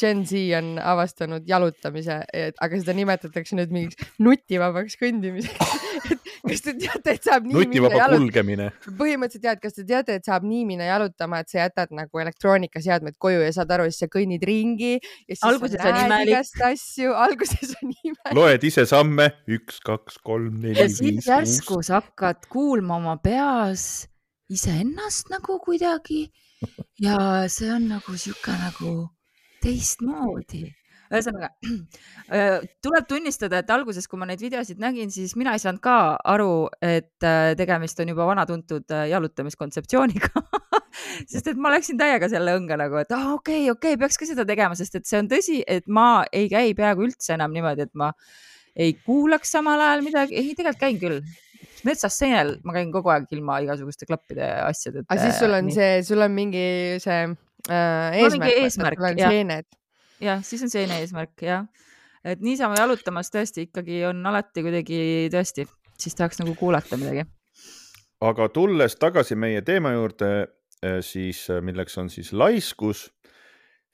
[0.00, 5.88] Gen Z on avastanud jalutamise, aga seda nimetatakse nüüd mingiks nutivabaks kõndimiseks.
[6.50, 8.20] kas te teate, et saab nii minna nutivaba jalutama?
[8.24, 8.68] kulgemine.
[8.98, 12.22] põhimõtteliselt jah, et kas te teate, et saab nii minna jalutama, et sa jätad nagu
[12.24, 16.32] elektroonikaseadmed koju ja saad aru, siis sa kõnnid ringi ja siis Alguses on imelik.
[16.34, 18.36] igast asju, alguses on imelik.
[18.36, 21.30] loed ise samme, üks, kaks, kolm, neli ja, viis, siis kuus.
[21.32, 23.90] järsku sa hakkad kuulma oma peas
[24.50, 26.26] iseennast nagu kuidagi
[27.00, 28.92] ja see on nagu sihuke nagu
[29.62, 30.66] teistmoodi.
[31.10, 31.48] ühesõnaga
[32.36, 35.96] äh, tuleb tunnistada, et alguses, kui ma neid videosid nägin, siis mina ei saanud ka
[36.34, 40.44] aru, et äh, tegemist on juba vana tuntud äh, jalutamiskontseptsiooniga
[41.32, 44.46] sest et ma läksin täiega selle õnge nagu, et aa okei, okei, peaks ka seda
[44.46, 47.94] tegema, sest et see on tõsi, et ma ei käi peaaegu üldse enam niimoodi, et
[47.98, 48.12] ma
[48.78, 51.22] ei kuulaks samal ajal midagi, ei tegelikult käin küll.
[51.86, 55.06] Metsas seenel ma käin kogu aeg ilma igasuguste klappide ja asjadeta.
[55.08, 56.64] aga siis sul on see, sul on mingi
[57.02, 59.34] see äh, eesmärk, eesmärk, sul on jah.
[59.34, 59.68] seened.
[60.26, 61.68] jah, siis on seene eesmärk jah,
[62.24, 65.66] et niisama jalutamas tõesti ikkagi on alati kuidagi tõesti,
[66.00, 67.26] siis tahaks nagu kuulata midagi.
[68.20, 70.32] aga tulles tagasi meie teema juurde,
[71.04, 73.08] siis milleks on siis laiskus,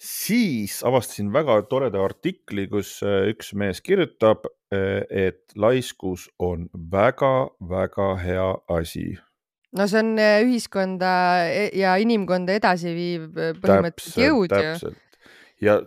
[0.01, 8.47] siis avastasin väga toreda artikli, kus äh, üks mees kirjutab, et laiskus on väga-väga hea
[8.75, 9.17] asi.
[9.77, 11.11] no see on äh, ühiskonda
[11.47, 14.73] e- ja inimkonda edasiviiv äh, põhimõtteliselt jõud ju.
[14.73, 14.99] täpselt
[15.63, 15.79] ja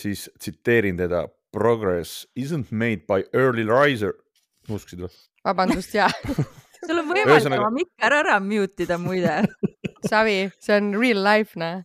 [0.00, 1.26] siis tsiteerin teda.
[1.54, 4.14] Progress isn't made by early riser.
[4.66, 5.12] usksid või?
[5.44, 6.08] vabandust, ja
[6.86, 9.42] sul on võimalik Ühesõnaga- oma mikker ära mute ida muide.
[10.08, 11.84] Savi, see on real life, noh.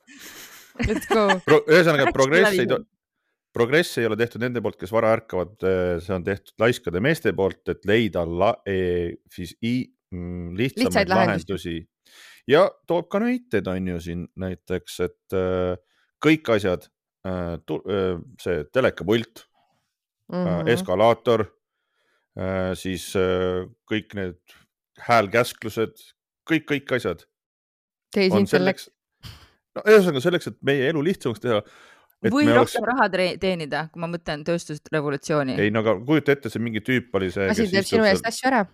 [0.87, 1.27] Let's go.
[1.47, 2.67] Pro, ühesõnaga progress ei,
[3.55, 5.55] progress ei ole tehtud nende poolt, kes vara ärkavad,
[6.03, 9.81] see on tehtud laiskade meeste poolt, et leida la, e, siis i,
[10.13, 11.75] mm, lihtsamaid Lihtsaid lahendusi.
[12.49, 15.75] ja toob ka näiteid, on ju siin näiteks, et äh,
[16.23, 16.89] kõik asjad
[17.27, 17.57] äh,,
[18.41, 19.45] see telekapult
[20.31, 20.69] mm, -hmm.
[20.75, 21.47] eskalaator
[22.37, 24.39] äh,, siis äh, kõik need
[24.99, 25.97] häälkäsklused,
[26.49, 27.25] kõik, kõik asjad
[28.13, 28.89] tehisintellekt.
[29.77, 31.61] No ühesõnaga selleks, et meie elu lihtsamaks teha.
[32.33, 35.57] või rohkem raha tre- teenida, kui ma mõtlen tööstusrevolutsiooni.
[35.61, 38.51] ei no aga kujuta ette, see mingi tüüp oli see, asi teeb sinu eest asju
[38.51, 38.65] ära.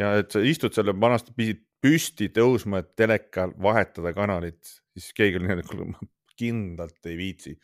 [0.00, 4.60] ja et sa istud seal vanasti pidid püsti tõusma, et telekal vahetada kanalit,
[4.92, 7.54] siis keegi oli niimoodi, kuule ma kindlalt ei viitsi.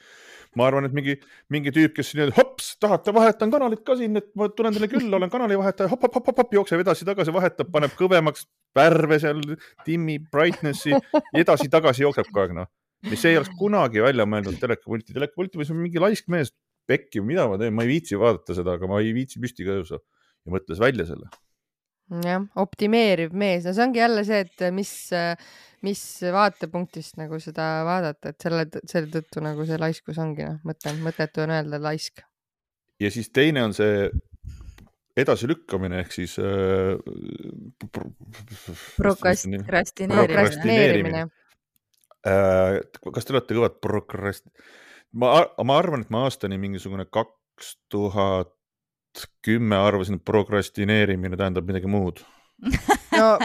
[0.56, 1.16] ma arvan, et mingi,
[1.52, 5.18] mingi tüüp, kes niimoodi hops, tahate, vahetan kanalit ka siin, et ma tulen teile külla,
[5.18, 9.42] olen kanalivahetaja, hopp, hopp, jookseb edasi-tagasi, vahetab, paneb kõvemaks värve seal,
[9.86, 10.96] timmib brightness'i,
[11.42, 12.70] edasi-tagasi jookseb kogu aeg noh.
[13.10, 16.52] mis ei oleks kunagi välja mõeldud telekapulti, telekapulti või on mingi laisk mees,
[16.88, 19.76] pekki, mida ma teen, ma ei viitsi vaadata seda, aga ma ei viitsi püsti ka
[19.80, 21.30] tõusta ja mõtles välja selle.
[22.22, 24.92] jah, optimeeriv mees, no see ongi jälle see, et mis,
[25.86, 26.04] mis
[26.36, 31.42] vaatepunktist nagu seda vaadata, et selle, selle tõttu nagu see laiskus ongi noh, mõte, mõttetu
[31.42, 32.22] on öelda laisk.
[33.02, 34.06] ja siis teine on see
[35.16, 36.96] edasilükkamine ehk siis äh,.
[38.96, 41.26] prokrastineerimine.
[42.26, 42.80] Äh,
[43.14, 44.48] kas te olete kõvad prokrast-,
[45.14, 48.52] ma, ma arvan, et ma aastani mingisugune kaks tuhat
[49.46, 52.24] kümme arvasin, et prokrastineerimine tähendab midagi muud.
[53.20, 53.36] no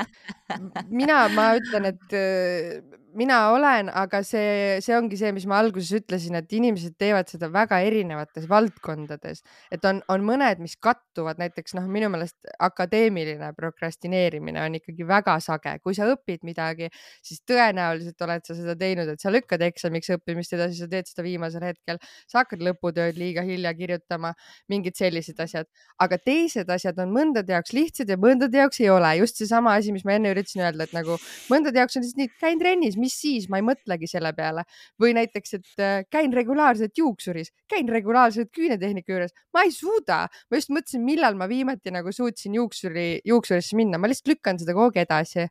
[0.90, 2.82] mina, ma ütlen, et äh,
[3.18, 7.50] mina olen, aga see, see ongi see, mis ma alguses ütlesin, et inimesed teevad seda
[7.52, 9.42] väga erinevates valdkondades,
[9.74, 15.38] et on, on mõned, mis kattuvad, näiteks noh, minu meelest akadeemiline prokrastineerimine on ikkagi väga
[15.44, 16.92] sage, kui sa õpid midagi,
[17.26, 21.26] siis tõenäoliselt oled sa seda teinud, et sa lükkad eksamiks õppimist edasi, sa teed seda
[21.28, 22.00] viimasel hetkel,
[22.32, 24.34] sa hakkad lõputööd liiga hilja kirjutama,
[24.72, 25.68] mingid sellised asjad,
[26.02, 29.92] aga teised asjad on mõndade jaoks lihtsad ja mõndade jaoks ei ole, just seesama asi,
[29.96, 31.18] mis ma enne üritasin öelda, et nagu
[31.52, 34.66] mõndade jaoks on lihtsalt nii, käin trennis mis siis, ma ei mõtlegi selle peale
[35.02, 40.62] või näiteks, et äh, käin regulaarselt juuksuris, käin regulaarselt küünetehnika juures, ma ei suuda, ma
[40.62, 44.92] just mõtlesin, millal ma viimati nagu suutsin juuksuri, juuksurisse minna, ma lihtsalt lükkan seda kogu
[44.92, 45.50] aeg edasi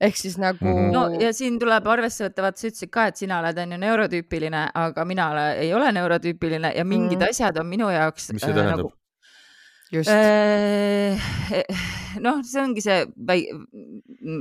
[0.00, 0.76] ehk siis nagu mm.
[0.76, 0.92] -hmm.
[0.92, 3.80] no ja siin tuleb arvesse võtta, vaata sa ütlesid ka, et sina oled on ju
[3.82, 7.28] neurotüüpiline, aga mina ole, ei ole neurotüüpiline ja mingid mm.
[7.28, 8.32] asjad on minu jaoks.
[8.32, 8.94] mis see äh, tähendab nagu,
[9.90, 11.18] Äh,
[12.22, 13.00] noh, see ongi see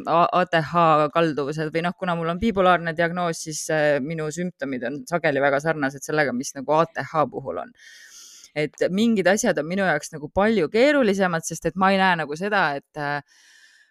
[0.05, 0.73] ATH
[1.15, 5.61] kalduvused või noh, kuna mul on bipolaarne diagnoos, siis äh, minu sümptomid on sageli väga
[5.63, 7.73] sarnased sellega, mis nagu ATH puhul on.
[8.57, 12.37] et mingid asjad on minu jaoks nagu palju keerulisemad, sest et ma ei näe nagu
[12.37, 13.21] seda, et äh,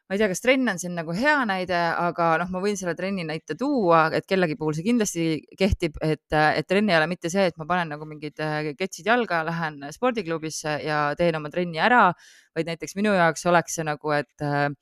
[0.08, 2.94] ma ei tea, kas trenn on siin nagu hea näide, aga noh, ma võin selle
[2.96, 5.26] trenni näite tuua, et kellegi puhul see kindlasti
[5.60, 9.10] kehtib, et, et trenn ei ole mitte see, et ma panen nagu mingid äh, ketsid
[9.10, 12.06] jalga, lähen spordiklubisse ja teen oma trenni ära,
[12.56, 14.72] vaid näiteks minu jaoks oleks see nagu, et äh,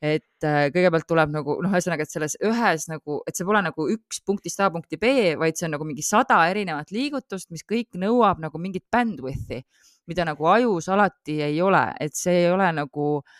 [0.00, 3.90] et äh, kõigepealt tuleb nagu noh, ühesõnaga, et selles ühes nagu, et see pole nagu
[3.92, 7.98] üks punktist A punkti B, vaid see on nagu mingi sada erinevat liigutust, mis kõik
[8.00, 9.64] nõuab nagu mingit bandwidth'i,
[10.08, 13.38] mida nagu ajus alati ei ole, et see ei ole nagu äh,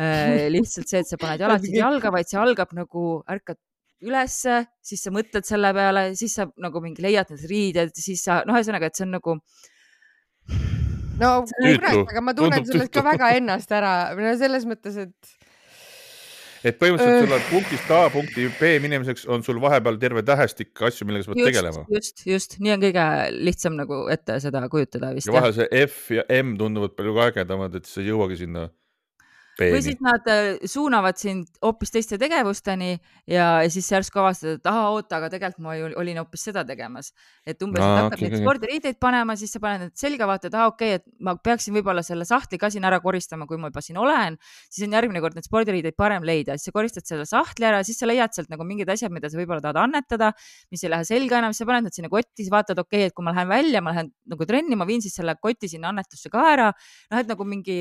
[0.54, 3.58] lihtsalt see, et sa paned jalatsid jalga, vaid see algab nagu, ärkad
[4.06, 8.40] ülesse, siis sa mõtled selle peale, siis sa nagu mingi leiad need riided, siis sa
[8.48, 9.36] noh, ühesõnaga, et see on nagu.
[11.20, 15.36] no kurat, aga ma tunnen sellest ka väga ennast ära, no selles mõttes, et
[16.60, 21.06] et põhimõtteliselt sul on punktist A punkti B minemiseks on sul vahepeal terve tähestik asju,
[21.08, 21.84] millega sa pead just, tegelema.
[21.96, 23.06] just, just nii on kõige
[23.48, 25.30] lihtsam nagu ette seda kujutada vist.
[25.30, 28.68] ja vahel see F ja M tunduvad palju ägedamad, et sa ei jõuagi sinna
[29.60, 29.74] peeni.
[29.76, 32.94] või siis nad äh, suunavad sind hoopis teiste tegevusteni
[33.30, 37.12] ja siis järsku avastad, et ahah, oota, aga tegelikult ma olin hoopis seda tegemas.
[37.46, 40.70] et umbes no, hakkad okay, neid spordiriideid panema, siis sa paned need selga, vaatad, aa
[40.72, 43.84] okei okay,, et ma peaksin võib-olla selle sahtli ka siin ära koristama, kui ma juba
[43.84, 47.68] siin olen, siis on järgmine kord need spordiriideid parem leida, siis sa koristad selle sahtli
[47.68, 50.32] ära, siis sa leiad sealt nagu mingid asjad, mida sa võib-olla tahad annetada,
[50.72, 53.12] mis ei lähe selga enam, siis sa paned need sinna kotti, siis vaatad, okei okay,,
[53.12, 55.92] et kui ma lähen välja, ma lähen nagu trenni, ma viin siis selle koti sinna
[55.92, 56.70] annetusse ka ära.
[57.10, 57.80] noh, et nagu mingi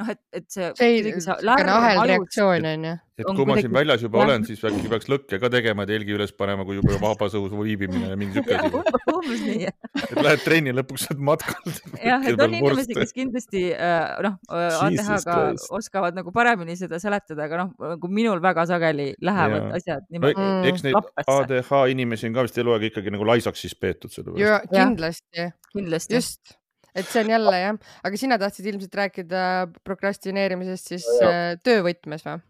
[0.00, 0.68] noh, et, et see.
[0.78, 2.92] see ahelreaktsioon on ju.
[3.20, 6.14] et kui ma siin väljas juba olen, siis äkki peaks lõkke ka tegema, et helgi
[6.16, 8.80] üles panema, kui juba vabas õhus viibimine ja mingi siuke asi.
[9.18, 9.68] umbes nii.
[10.02, 11.76] et lähed trenni lõpuks saad matkal.
[12.10, 15.36] jah, et on inimesi, kes kindlasti äh, noh, ATH-ga
[15.78, 19.82] oskavad nagu paremini seda seletada, aga noh, nagu minul väga sageli lähevad ja.
[19.82, 20.48] asjad niimoodi.
[20.72, 24.72] eks neid ADH inimesi on ka vist eluaeg ikkagi nagu laisaks siis peetud selle pärast.
[24.72, 25.52] kindlasti.
[25.76, 26.18] kindlasti.
[26.18, 26.61] just
[26.94, 29.44] et see on jälle jah, aga sina tahtsid ilmselt rääkida
[29.84, 31.28] prokrastineerimisest siis no.
[31.28, 32.40] Äh, töövõtmes või?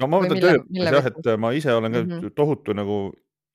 [0.00, 2.36] no ma võtan töövõtmes jah, et ma ise olen ka mm -hmm.
[2.36, 3.00] tohutu nagu,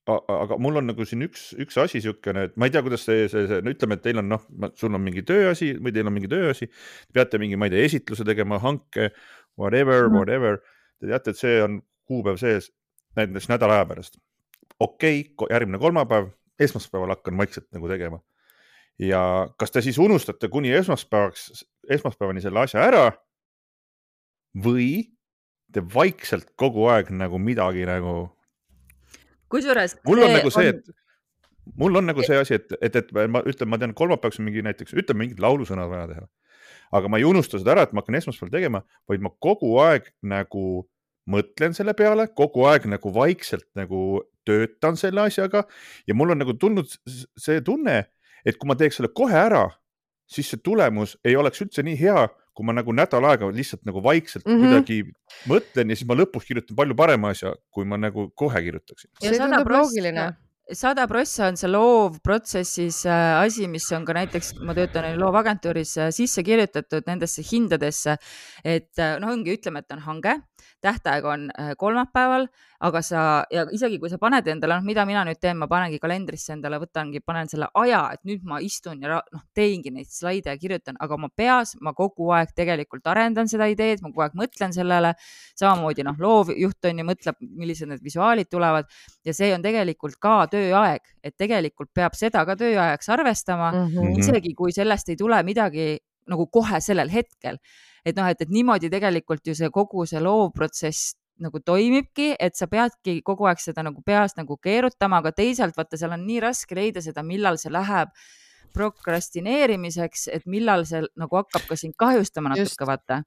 [0.06, 3.26] aga mul on nagu siin üks, üks asi siukene, et ma ei tea, kuidas see,
[3.32, 4.46] see, see, no ütleme, et teil on noh,
[4.78, 6.70] sul on mingi tööasi või teil on mingi tööasi,
[7.12, 9.10] peate mingi, ma ei tea, esitluse tegema, hanke,
[9.58, 10.18] whatever mm, -hmm.
[10.20, 10.62] whatever.
[11.00, 12.70] Te teate, et see on kuupäev sees,
[13.18, 14.16] näiteks nädala aja pärast.
[14.78, 16.30] okei okay,, järgmine kolmapäev,
[16.60, 18.20] esmaspäeval hakkan vaikselt nagu tegema
[18.98, 19.22] ja
[19.58, 23.10] kas te siis unustate kuni esmaspäevaks, esmaspäevani selle asja ära
[24.64, 25.16] või
[25.72, 28.30] te vaikselt kogu aeg nagu midagi nagu.
[29.52, 29.98] kusjuures.
[30.06, 30.88] mul on nagu see, et
[31.76, 34.64] mul on nagu see asi, et, et, et ma ütlen, ma tean, kolmapäevaks on mingi
[34.64, 36.26] näiteks, ütleme mingid laulusõnad vaja teha.
[36.96, 40.08] aga ma ei unusta seda ära, et ma hakkan esmaspäeval tegema, vaid ma kogu aeg
[40.22, 40.86] nagu
[41.30, 45.64] mõtlen selle peale, kogu aeg nagu vaikselt nagu töötan selle asjaga
[46.06, 48.04] ja mul on nagu tulnud see tunne
[48.46, 49.66] et kui ma teeks selle kohe ära,
[50.30, 54.00] siis see tulemus ei oleks üldse nii hea, kui ma nagu nädal aega lihtsalt nagu
[54.02, 54.64] vaikselt mm -hmm.
[54.64, 54.98] kuidagi
[55.50, 59.10] mõtlen ja siis ma lõpus kirjutan palju parema asja, kui ma nagu kohe kirjutaksin.
[59.20, 60.32] see tundub loogiline
[60.72, 66.10] sada prossa on see loovprotsessis äh, asi, mis on ka näiteks, ma töötan loovagentuuris äh,
[66.14, 68.16] sisse kirjutatud nendesse hindadesse,
[68.64, 70.34] et äh, noh, ongi, ütleme, et on hange
[70.84, 72.46] tähtaeg on äh, kolmapäeval,
[72.86, 73.20] aga sa
[73.52, 76.78] ja isegi kui sa paned endale, noh, mida mina nüüd teen, ma panengi kalendrisse endale,
[76.82, 80.98] võtangi, panen selle aja, et nüüd ma istun ja noh, teengi neid slaide ja kirjutan,
[81.00, 85.14] aga oma peas ma kogu aeg tegelikult arendan seda ideed, ma kogu aeg mõtlen sellele.
[85.56, 88.90] samamoodi noh, loovjuht on ju, mõtleb, millised need visuaalid tulevad
[89.24, 94.18] ja see on tegelikult ka tööaeg, et tegelikult peab seda ka tööajaks arvestama mm, -hmm.
[94.20, 95.96] isegi kui sellest ei tule midagi
[96.30, 97.60] nagu kohe sellel hetkel.
[98.06, 102.68] Et noh, et, et niimoodi tegelikult ju see kogu see loovprotsess nagu toimibki, et sa
[102.70, 106.78] peadki kogu aeg seda nagu peas nagu keerutama, aga teisalt vaata, seal on nii raske
[106.78, 108.12] leida seda, millal see läheb
[108.76, 113.22] prokrastineerimiseks, et millal see nagu hakkab ka sind kahjustama natuke, vaata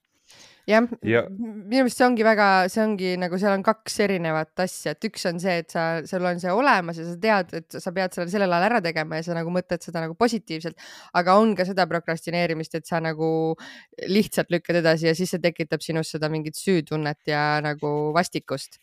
[0.70, 4.93] jah Ja- minu meelest see ongi väga, see ongi nagu seal on kaks erinevat asja,
[4.95, 7.93] et üks on see, et sa, sul on see olemas ja sa tead, et sa
[7.95, 10.78] pead selle sellel ajal ära tegema ja sa nagu mõtled seda nagu positiivselt,
[11.20, 13.32] aga on ka seda prokrastineerimist, et sa nagu
[14.07, 18.80] lihtsalt lükkad edasi ja siis see tekitab sinus seda mingit süütunnet ja nagu vastikust.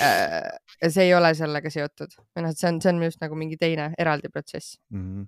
[0.00, 3.20] ja see ei ole sellega seotud või noh, et see on, see on minu arust
[3.20, 4.78] nagu mingi teine eraldi protsess.
[4.90, 5.02] mm.
[5.02, 5.26] -hmm.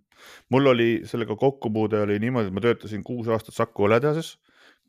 [0.50, 4.38] mul oli sellega kokkupuude oli niimoodi, et ma töötasin kuus aastat Saku õletehases.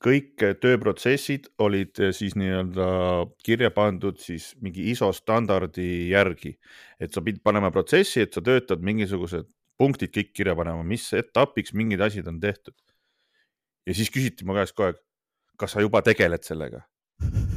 [0.04, 2.88] Kõik eh, tööprotsessid olid eh, siis nii-öelda
[3.46, 6.54] kirja pandud siis mingi ISO standardi järgi,
[7.02, 11.74] et sa pidid panema protsessi, et sa töötad mingisugused punktid kõik kirja panema, mis etapiks
[11.78, 12.76] mingid asjad on tehtud.
[13.88, 15.04] ja siis küsiti mu käest kogu aeg,
[15.58, 16.86] kas sa juba tegeled sellega?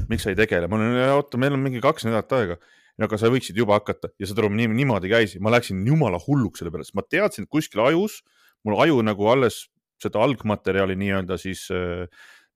[0.09, 0.69] miks sa ei tegele?
[0.69, 2.61] ma olen, oota, meil on mingi kaks nädalat aega
[3.01, 6.21] no aga sa võiksid juba hakata ja saad aru, nii niimoodi käis, ma läksin jumala
[6.21, 8.21] hulluks selle sest ma teadsin, et kuskil ajus,
[8.65, 9.67] mul aju nagu alles
[10.03, 12.07] seda algmaterjali nii-öelda siis eh,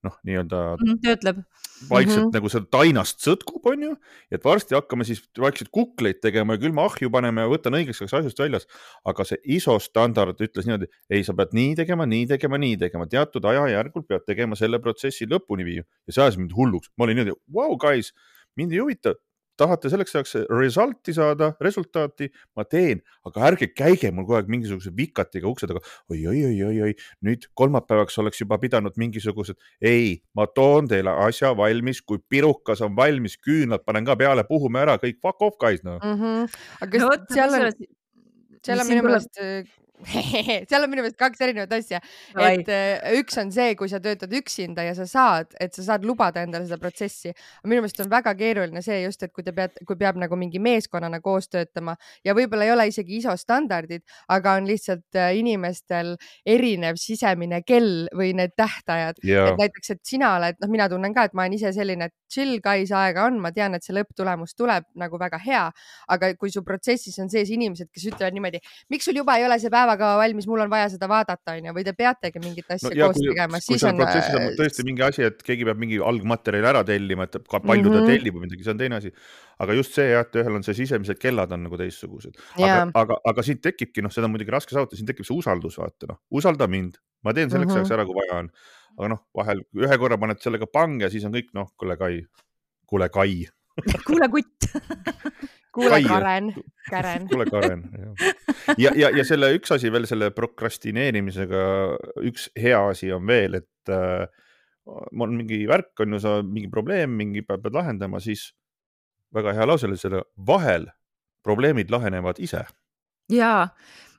[0.05, 0.59] noh, nii-öelda
[1.03, 1.43] töötleb.
[1.89, 2.27] vaikselt mm Mhm.
[2.29, 2.33] -hmm.
[2.37, 3.95] nagu seda tainast sõtkub, onju,
[4.31, 8.13] et varsti hakkame siis vaikselt kukleid tegema ja külma ahju panema ja võtan õigeks ajaks
[8.19, 8.67] asjast väljas.
[9.05, 13.07] aga see ISO standard ütles niimoodi, ei, sa pead nii tegema, nii tegema, nii tegema,
[13.07, 17.17] teatud ajajärgul pead tegema selle protsessi lõpuni viia ja see ajas mind hulluks, ma olin
[17.17, 18.13] niimoodi, vau, guys,
[18.55, 19.15] mind ei huvita,
[19.59, 24.93] tahate selleks ajaks result'i saada, resultaati, ma teen, aga ärge käige mul kogu aeg mingisuguse
[24.95, 25.81] vikatiga ukse taga
[26.11, 26.91] oi, oi, oi, oi, oi,
[27.27, 32.95] nüüd kolmapäevaks oleks juba pidanud mingisugused, ei, ma toon teile asja valmis, kui pirukas on
[32.97, 35.99] valmis, küünlad panen ka peale, puhume ära kõik, fuck off guys, noh.
[36.01, 36.21] mm.
[36.21, 36.61] -hmm.
[36.85, 37.71] aga no seal on,
[38.65, 39.43] seal on minu meelest,
[40.69, 42.01] seal on minu meelest kaks erinevat asja,
[42.43, 46.05] et äh, üks on see, kui sa töötad üksinda ja sa saad, et sa saad
[46.07, 47.31] lubada endale seda protsessi.
[47.63, 50.59] minu meelest on väga keeruline see just, et kui te peate, kui peab nagu mingi
[50.59, 54.03] meeskonnana koos töötama ja võib-olla ei ole isegi ISO standardid,
[54.35, 56.15] aga on lihtsalt äh, inimestel
[56.45, 59.21] erinev sisemine kell või need tähtajad.
[59.25, 62.09] Ja et näiteks, et sina oled, noh, mina tunnen ka, et ma olen ise selline,
[62.09, 65.63] et chill guys aega on, ma tean, et see lõpptulemus tuleb nagu väga hea,
[66.11, 69.57] aga kui su protsessis on sees inimesed, kes ütlevad niimoodi, miks sul juba ei ole
[69.61, 72.95] see päevakava valmis, mul on vaja seda vaadata, onju, või te peategi mingit asja no
[72.97, 73.99] ja koos kui, tegema, siis on.
[74.01, 77.71] protsessis on tõesti mingi asi, et keegi peab mingi algmaterjali ära tellima, et palju mm
[77.71, 77.95] -hmm.
[77.95, 78.05] Mhm.
[78.05, 79.11] ta tellib või midagi, see on teine asi.
[79.59, 82.91] aga just see jah, et ühel on see sisemised kellad on nagu teistsugused, aga Jaa.,
[82.93, 86.07] aga, aga siit tekibki noh, seda on muidugi raske saavutada, siin tekib see usaldus, vaata
[86.09, 87.77] noh, usalda mind, ma teen selleks Mhm.
[87.77, 88.49] ajaks ära, kui vaja on.
[88.97, 92.25] aga noh, vahel ühe korra paned sellega pange ja siis on kõik noh, kuule Kai,
[92.87, 93.45] kuule Kai,
[94.07, 94.71] kuule kutt.
[95.75, 96.49] kuule, Karen,
[96.89, 97.27] Karen.
[97.31, 97.83] kuule Karen.
[98.77, 101.63] ja, ja, ja selle üks asi veel selle prokrastineerimisega,
[102.25, 104.25] üks hea asi on veel, et äh,
[105.11, 108.49] mul on mingi värk on ju, sa mingi probleem, mingi pead, pead lahendama, siis
[109.35, 110.87] väga hea lause oli selle vahel
[111.45, 112.63] probleemid lahenevad ise.
[113.29, 113.67] ja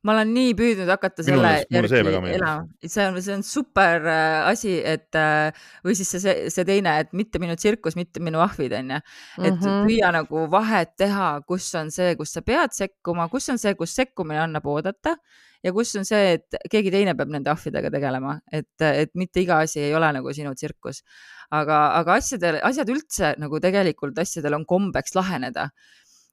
[0.06, 2.52] ma olen nii püüdnud hakata Minu selle järgi elama,
[2.84, 7.10] see on, see on super äh, asi, et äh, või siis see, see, teine, et
[7.16, 9.58] mitte minu tsirkus, mitte minu ahvid onju, et mm.
[9.64, 9.88] -hmm.
[9.88, 13.96] püüa nagu vahet teha, kus on see, kus sa pead sekkuma, kus on see, kus
[13.98, 15.16] sekkumine annab oodata
[15.64, 19.60] ja kus on see, et keegi teine peab nende ahvidega tegelema, et, et mitte iga
[19.66, 21.02] asi ei ole nagu sinu tsirkus.
[21.50, 25.68] aga, aga asjadel, asjad üldse nagu tegelikult asjadel on kombeks laheneda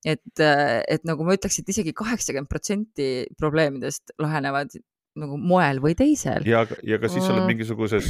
[0.06, 4.74] et, et nagu ma ütleks, et isegi kaheksakümmend protsenti probleemidest lahenevad
[5.16, 6.42] nagu moel või teisel.
[6.50, 7.52] ja, ja ka siis sa oled Mm.
[7.54, 8.08] mingisuguses,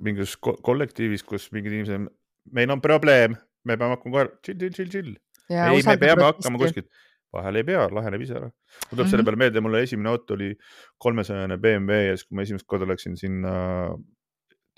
[0.00, 2.08] mingisuguses ko- kollektiivis, kus mingid inimesed,
[2.52, 5.10] meil on probleem, me peame hakkama kohe chill, chill, chill, chill.
[5.50, 6.58] ei, me peame hakkama.
[6.62, 6.88] kuskilt,
[7.36, 8.48] vahel ei pea, laheneb ise ära.
[8.88, 9.26] mul tuleb selle Mhm.
[9.28, 10.54] peale meelde, mul esimene auto oli
[10.98, 13.52] kolmesajane BMW ja siis, kui ma esimest korda läksin sinna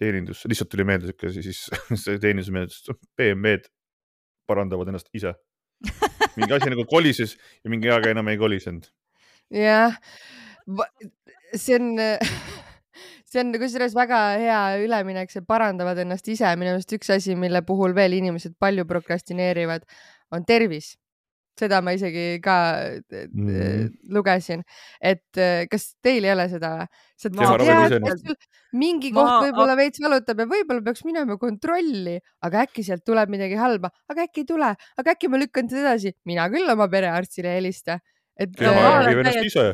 [0.01, 1.63] teenindusse, lihtsalt tuli meelde siuke asi, siis
[2.03, 2.83] see teenindus meeldis,
[3.17, 3.69] BMW-d
[4.51, 5.35] parandavad ennast ise.
[6.37, 8.89] mingi asi nagu kolises ja mingi ajaga enam ei kolisenud.
[9.53, 9.97] jah,
[11.55, 11.93] see on,
[13.31, 17.65] see on kusjuures väga hea üleminek, see parandavad ennast ise, minu meelest üks asi, mille
[17.67, 19.87] puhul veel inimesed palju prokrastineerivad,
[20.33, 20.95] on tervis.
[21.59, 22.57] Seda ma isegi ka
[22.89, 23.29] mm.
[23.33, 23.89] Mhm.
[24.15, 24.63] lugesin,
[25.01, 26.75] et eh, kas teil ei ole seda
[28.79, 33.59] mingi koht võib-olla veits valutab ja võib-olla peaks minema kontrolli, aga äkki sealt tuleb midagi
[33.61, 36.15] halba, aga äkki ei tule, aga äkki ma lükkan seda edasi.
[36.29, 37.99] mina küll oma perearstile ei helista.
[38.41, 38.55] et
[39.47, 39.67] ise.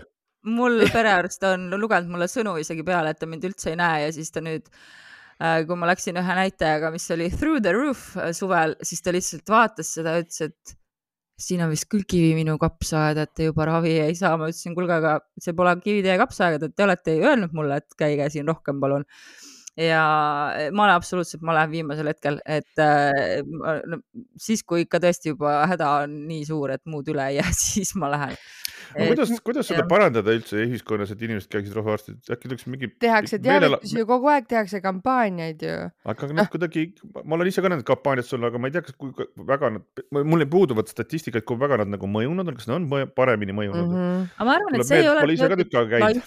[0.49, 4.11] mul perearst on lugenud mulle sõnu isegi peale, et ta mind üldse ei näe ja
[4.15, 4.67] siis ta nüüd,
[5.39, 9.51] kui ma läksin ühe näitajaga, mis oli through the roof äh, suvel, siis ta lihtsalt
[9.53, 10.79] vaatas seda ja ütles, et
[11.39, 14.37] siin on vist küll kivi minu kapsaaeda, et te juba ravi ei saa.
[14.41, 17.99] ma ütlesin, kuulge, aga see pole kivi teie kapsaaeda, te olete ju öelnud mulle, et
[17.99, 19.07] käige siin rohkem, palun.
[19.79, 20.03] ja
[20.75, 24.01] ma olen absoluutselt, ma lähen viimasel hetkel, et äh, no,
[24.41, 27.95] siis, kui ikka tõesti juba häda on nii suur, et muud üle ei jää, siis
[27.99, 28.35] ma lähen
[28.95, 32.91] kuidas, kuidas seda parandada üldse ühiskonnas, et inimesed käiksid rohuarstid, äkki tuleks mingi.
[33.03, 35.77] tehakse teavitusi ju kogu aeg, tehakse kampaaniaid ju.
[36.13, 36.85] aga noh, kuidagi,
[37.23, 39.13] ma olen ise ka nende kampaaniad sulle, aga ma ei tea, kas kui
[39.49, 43.57] väga nad, mul puuduvad statistikat, kui väga nad nagu mõjunud on, kas nad on paremini
[43.57, 43.99] mõjunud mm?
[43.99, 44.29] -hmm.
[44.37, 45.25] aga ma arvan, et see ei ole.
[45.25, 46.23] Pole ise ka tükk aega käinud.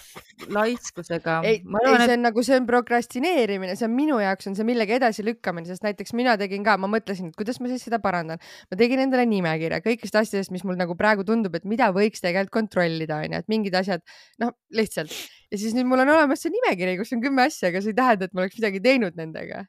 [0.58, 1.38] laiskusega.
[1.48, 4.96] ei, ei, see on nagu, see on prokrastineerimine, see on minu jaoks on see millegi
[4.98, 8.42] edasilükkamine, sest näiteks mina tegin ka, ma mõtlesin, et kuidas ma siis seda parandan.
[8.70, 12.51] ma tegin endale nimekirja kõigist asjadest, mis mul nagu praegu tundub, et mida võiks tegelikult
[12.52, 14.04] kontrollida, onju, et mingid asjad,
[14.42, 15.14] noh, lihtsalt
[15.52, 17.98] ja siis nüüd mul on olemas see nimekiri, kus on kümme asja, aga see ei
[17.98, 19.64] tähenda, et ma oleks midagi teinud nendega.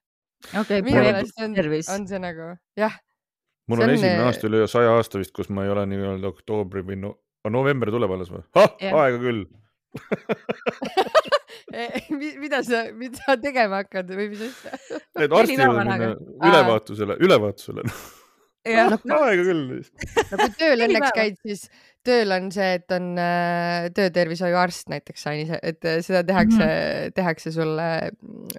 [0.61, 1.57] okei minu meelest on,
[1.95, 2.95] on see nagu jah.
[3.71, 6.85] mul on, on esimene aasta üle saja aasta vist, kus ma ei ole nii-öelda oktoobri
[6.87, 7.17] või no,
[7.51, 8.45] november tuleb alles või?
[8.55, 9.45] aega küll
[12.43, 14.71] mida sa, mida tegema hakkad või mis asja?
[15.19, 15.95] et arstile minna
[16.49, 17.81] ülevaatusele, ülevaatusele
[18.65, 19.65] jah no,, aega küll.
[20.31, 21.67] no kui tööl õnneks käid, siis
[22.03, 26.73] tööl on see, et on äh, töötervishoiuarst näiteks sain ise, et äh, seda tehakse mm,
[26.73, 27.15] -hmm.
[27.15, 27.87] tehakse sulle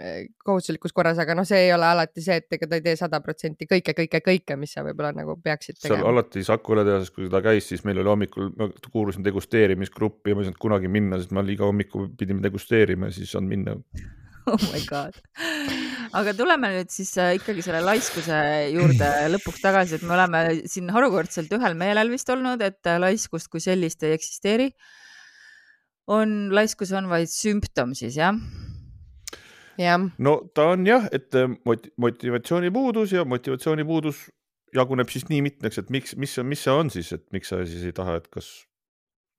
[0.01, 2.97] äh, kohustuslikus korras, aga noh, see ei ole alati see, et ega ta ei tee
[3.01, 6.01] sada protsenti kõike, kõike, kõike, mis sa võib-olla nagu peaksid tegema.
[6.01, 10.37] seal alati Saku õletehases, kui ta käis, siis meil oli hommikul, me kuulusime degusteerimisgruppi ja
[10.37, 13.57] ma ei saanud kunagi minna, sest me iga hommiku pidime degusteerima ja siis ei saanud
[13.57, 13.81] minna
[14.53, 15.17] oh my god.
[16.13, 18.41] aga tuleme nüüd siis äh, ikkagi selle laiskuse
[18.75, 23.51] juurde lõpuks tagasi, et me oleme siin harukordselt ühel meelel vist olnud, et äh, laiskust
[23.53, 24.71] kui sellist ei eksisteeri.
[26.07, 28.37] on, laiskus on vaid sümptom siis jah?
[29.81, 30.09] jah.
[30.19, 34.27] no ta on jah, et äh, mot-, motivatsioonipuudus ja motivatsioonipuudus
[34.75, 37.87] jaguneb siis nii mitmeks, et miks, mis, mis see on siis, et miks sa siis
[37.87, 38.51] ei taha, et kas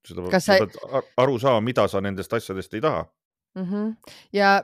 [0.07, 0.77] seda, kas sa pead
[1.21, 3.05] aru saama, mida sa nendest asjadest ei taha
[3.55, 3.67] mm.
[3.69, 3.93] -hmm.
[4.33, 4.63] ja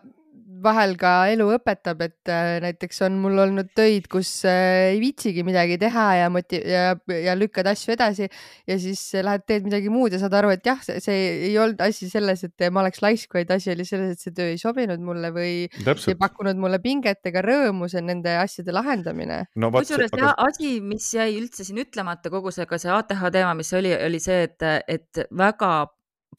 [0.61, 5.43] vahel ka elu õpetab, et äh, näiteks on mul olnud töid, kus äh, ei viitsigi
[5.47, 8.27] midagi teha ja moti- ja, ja lükkad asju edasi
[8.69, 11.17] ja siis lähed, teed midagi muud ja saad aru, et jah, see
[11.49, 14.51] ei olnud asi selles, et ma oleks laisk, vaid asi oli selles, et see töö
[14.53, 16.13] ei sobinud mulle või Täpselt.
[16.13, 19.71] ei pakkunud mulle pinget ega rõõmu, see nende asjade lahendamine no,.
[19.73, 20.35] kusjuures aga...
[20.49, 24.21] asi, mis jäi üldse siin ütlemata kogu see, ka see ATH teema, mis oli, oli
[24.21, 25.73] see, et, et väga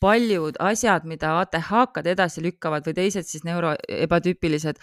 [0.03, 4.81] paljud asjad, mida ATH-kad edasi lükkavad või teised siis neuro ebatüüpilised,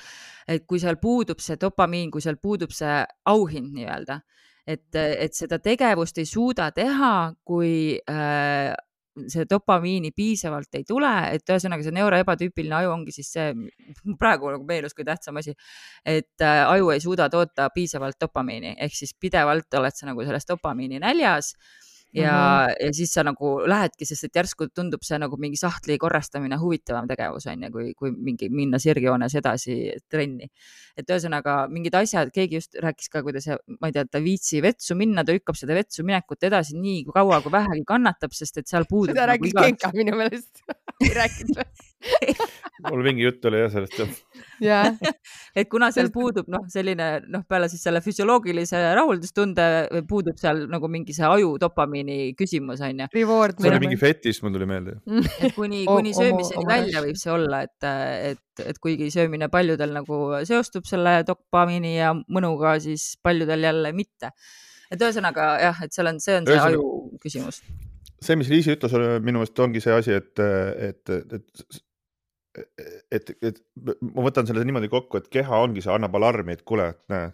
[0.48, 4.22] et kui seal puudub see dopamiin, kui seal puudub see auhind nii-öelda,
[4.68, 8.72] et, et seda tegevust ei suuda teha, kui äh,
[9.28, 13.52] see dopamiini piisavalt ei tule, et ühesõnaga see neuroebatüüpiline aju ongi siis see,
[14.22, 15.56] praegu nagu meenus kõige tähtsam asi,
[16.08, 20.48] et äh, aju ei suuda toota piisavalt dopamiini ehk siis pidevalt oled sa nagu selles
[20.48, 21.56] dopamiini näljas
[22.14, 22.86] ja mm, -hmm.
[22.86, 27.08] ja siis sa nagu lähedki, sest et järsku tundub see nagu mingi sahtli korrastamine huvitavam
[27.08, 29.78] tegevus on ju, kui, kui mingi minna sirgjoones edasi
[30.10, 30.50] trenni.
[30.98, 33.46] et ühesõnaga mingid asjad, keegi just rääkis ka, kuidas,
[33.80, 37.06] ma ei tea, ta ei viitsi vetsu minna, ta lükkab seda vetsu minekut edasi nii
[37.14, 39.14] kaua, kui vähegi kannatab, sest et seal puudub.
[39.14, 39.70] seda nagu rääkis iga...
[39.70, 40.66] Genka minu meelest
[41.06, 41.89] ei rääkinud või?
[42.88, 44.12] Mul mingi jutt oli jah sellest jah
[44.64, 45.16] yeah.
[45.60, 49.66] et kuna seal puudub noh, selline noh, peale siis selle füsioloogilise rahuldustunde
[50.10, 53.10] puudub seal nagu mingi see aju dopamiini küsimus on ju.
[53.12, 54.96] see oli mingi fetiš, mul tuli meelde.
[55.44, 57.90] et kuni, kuni söömiseni välja võib see olla, et,
[58.32, 64.32] et, et kuigi söömine paljudel nagu seostub selle dopamiini ja mõnuga, siis paljudel jälle mitte.
[64.90, 66.88] et ühesõnaga jah, et seal on, see on see aju
[67.20, 67.60] küsimus
[68.24, 70.42] see, mis Liisi ütles, minu meelest ongi see asi, et,
[70.90, 71.80] et, et
[73.12, 73.62] et, et
[74.02, 77.30] ma võtan selle niimoodi kokku, et keha ongi see, annab alarmi, et kuule, et näe,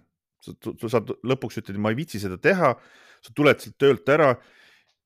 [0.45, 2.75] sa saad lõpuks ütled, ma ei viitsi seda teha,
[3.25, 4.35] sa tuled sealt töölt ära.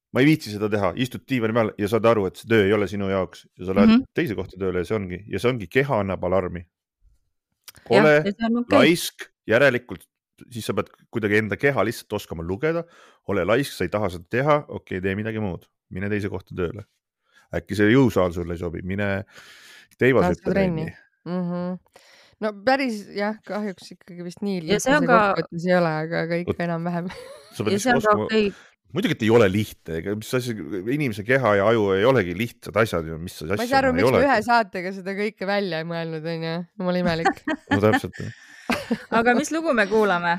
[0.10, 2.72] ma ei viitsi seda teha, istud diivani peal ja saad aru, et see töö ei
[2.74, 4.08] ole sinu jaoks ja sa lähed mm -hmm.
[4.18, 6.66] teise kohta tööle ja see ongi ja see ongi, keha annab alarmi.
[7.86, 8.80] kole, okay.
[8.80, 10.10] laisk, järelikult
[10.48, 12.84] siis sa pead kuidagi enda keha lihtsalt oskama lugeda,
[13.28, 16.56] ole laisk, sa ei taha seda teha, okei okay,, tee midagi muud, mine teise kohta
[16.56, 16.86] tööle.
[17.56, 19.26] äkki see jõusaal sulle ei sobi, mine
[20.00, 21.44] teivas hüppe trenni mm.
[21.50, 22.02] -hmm.
[22.46, 25.06] no päris jah, kahjuks ikkagi vist nii lihtne see ka...
[25.14, 27.14] kokkuvõttes ei ole, aga kõik Oot, enam-vähem.
[28.26, 28.50] okay
[28.94, 30.56] muidugi, et ei ole lihtne, ega mis asi,
[30.96, 33.56] inimese keha ja aju ei olegi lihtsad asjad ju, mis asja.
[33.56, 37.04] ma ei saa aru, miks me ühe saatega seda kõike välja ei mõelnud, onju, jumala
[37.04, 37.44] imelik
[37.74, 38.24] no täpselt
[39.18, 40.36] aga mis lugu me kuulame,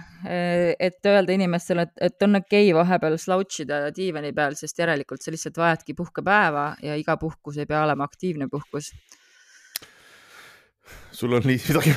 [0.78, 5.22] et öelda inimestele, et, et on okei okay vahepeal slouch ida diivani peal, sest järelikult
[5.22, 8.92] sa lihtsalt vajadki puhkepäeva ja iga puhkus ei pea olema aktiivne puhkus
[11.12, 11.96] sul on nii midagi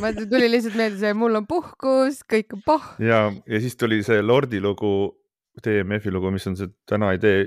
[0.00, 2.88] ma tuli lihtsalt meelde see, mul on puhkus, kõik on pohh.
[3.02, 4.90] ja, ja siis tuli see Lordi lugu,
[5.62, 7.46] DMF-i lugu, mis on see Täna ei tee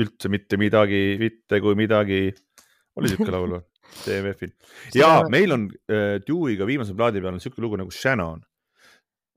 [0.00, 2.20] üldse mitte midagi, mitte kui midagi.
[2.96, 3.64] oli siuke laul või?
[4.04, 4.52] TMF-il
[4.96, 8.40] ja meil on äh, Dewey'ga viimase plaadi peal on siuke lugu nagu Shannon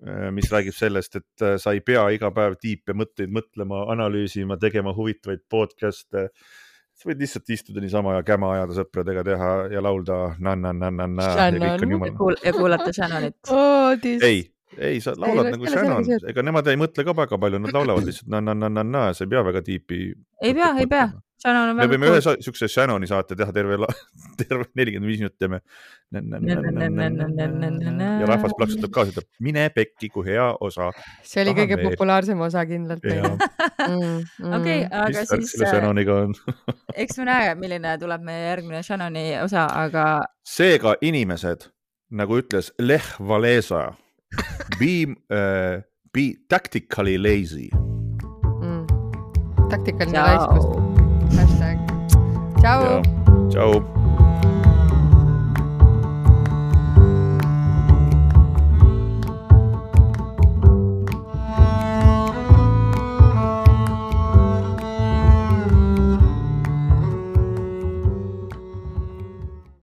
[0.06, 4.58] äh, mis räägib sellest, et äh, sa ei pea iga päev tiipe mõtteid mõtlema, analüüsima,
[4.62, 6.30] tegema huvitavaid podcast'e.
[7.00, 11.86] Sa võid lihtsalt istuda niisama ja käma ajada sõpradega teha ja laulda na-na-na-na-na ja kõik
[11.86, 13.38] on jumala kuul- ja kuulata Shannonit.
[13.56, 14.26] oodis.
[14.28, 14.42] ei,
[14.78, 17.78] ei, sa laulad nagu ei sellega Shannon ega nemad ei mõtle ka väga palju, nad
[17.78, 20.02] laulavad lihtsalt na-na-na-na-na ja sa ei pea väga tiipi.
[20.44, 21.08] ei pea, ei pea.
[21.40, 23.78] Shannon on me võime ühe siukse Shannoni saate teha terve,
[24.42, 25.62] terve nelikümmend viis minutit teeme.
[28.20, 30.90] ja rahvas plaksutab ka, ütleb mine pekki, kui hea osa.
[31.24, 33.08] see oli kõige populaarsem osa kindlalt.
[34.60, 36.36] okei, aga mis värk siis äh, Shannoniga on?
[37.06, 40.06] eks me näe, milline tuleb meie järgmine Shannoni osa, aga
[40.44, 41.70] seega inimesed,
[42.20, 43.94] nagu ütles Lech Walesa,
[44.76, 44.94] be
[45.32, 45.80] uh,,
[46.12, 47.70] be tactically lazy.
[47.72, 48.86] mm..
[49.72, 50.89] taktikaline tšau laiskus.
[51.38, 51.78] Hashtag.
[52.60, 52.84] Ciao.
[52.84, 53.50] Ja.
[53.50, 53.99] Ciao.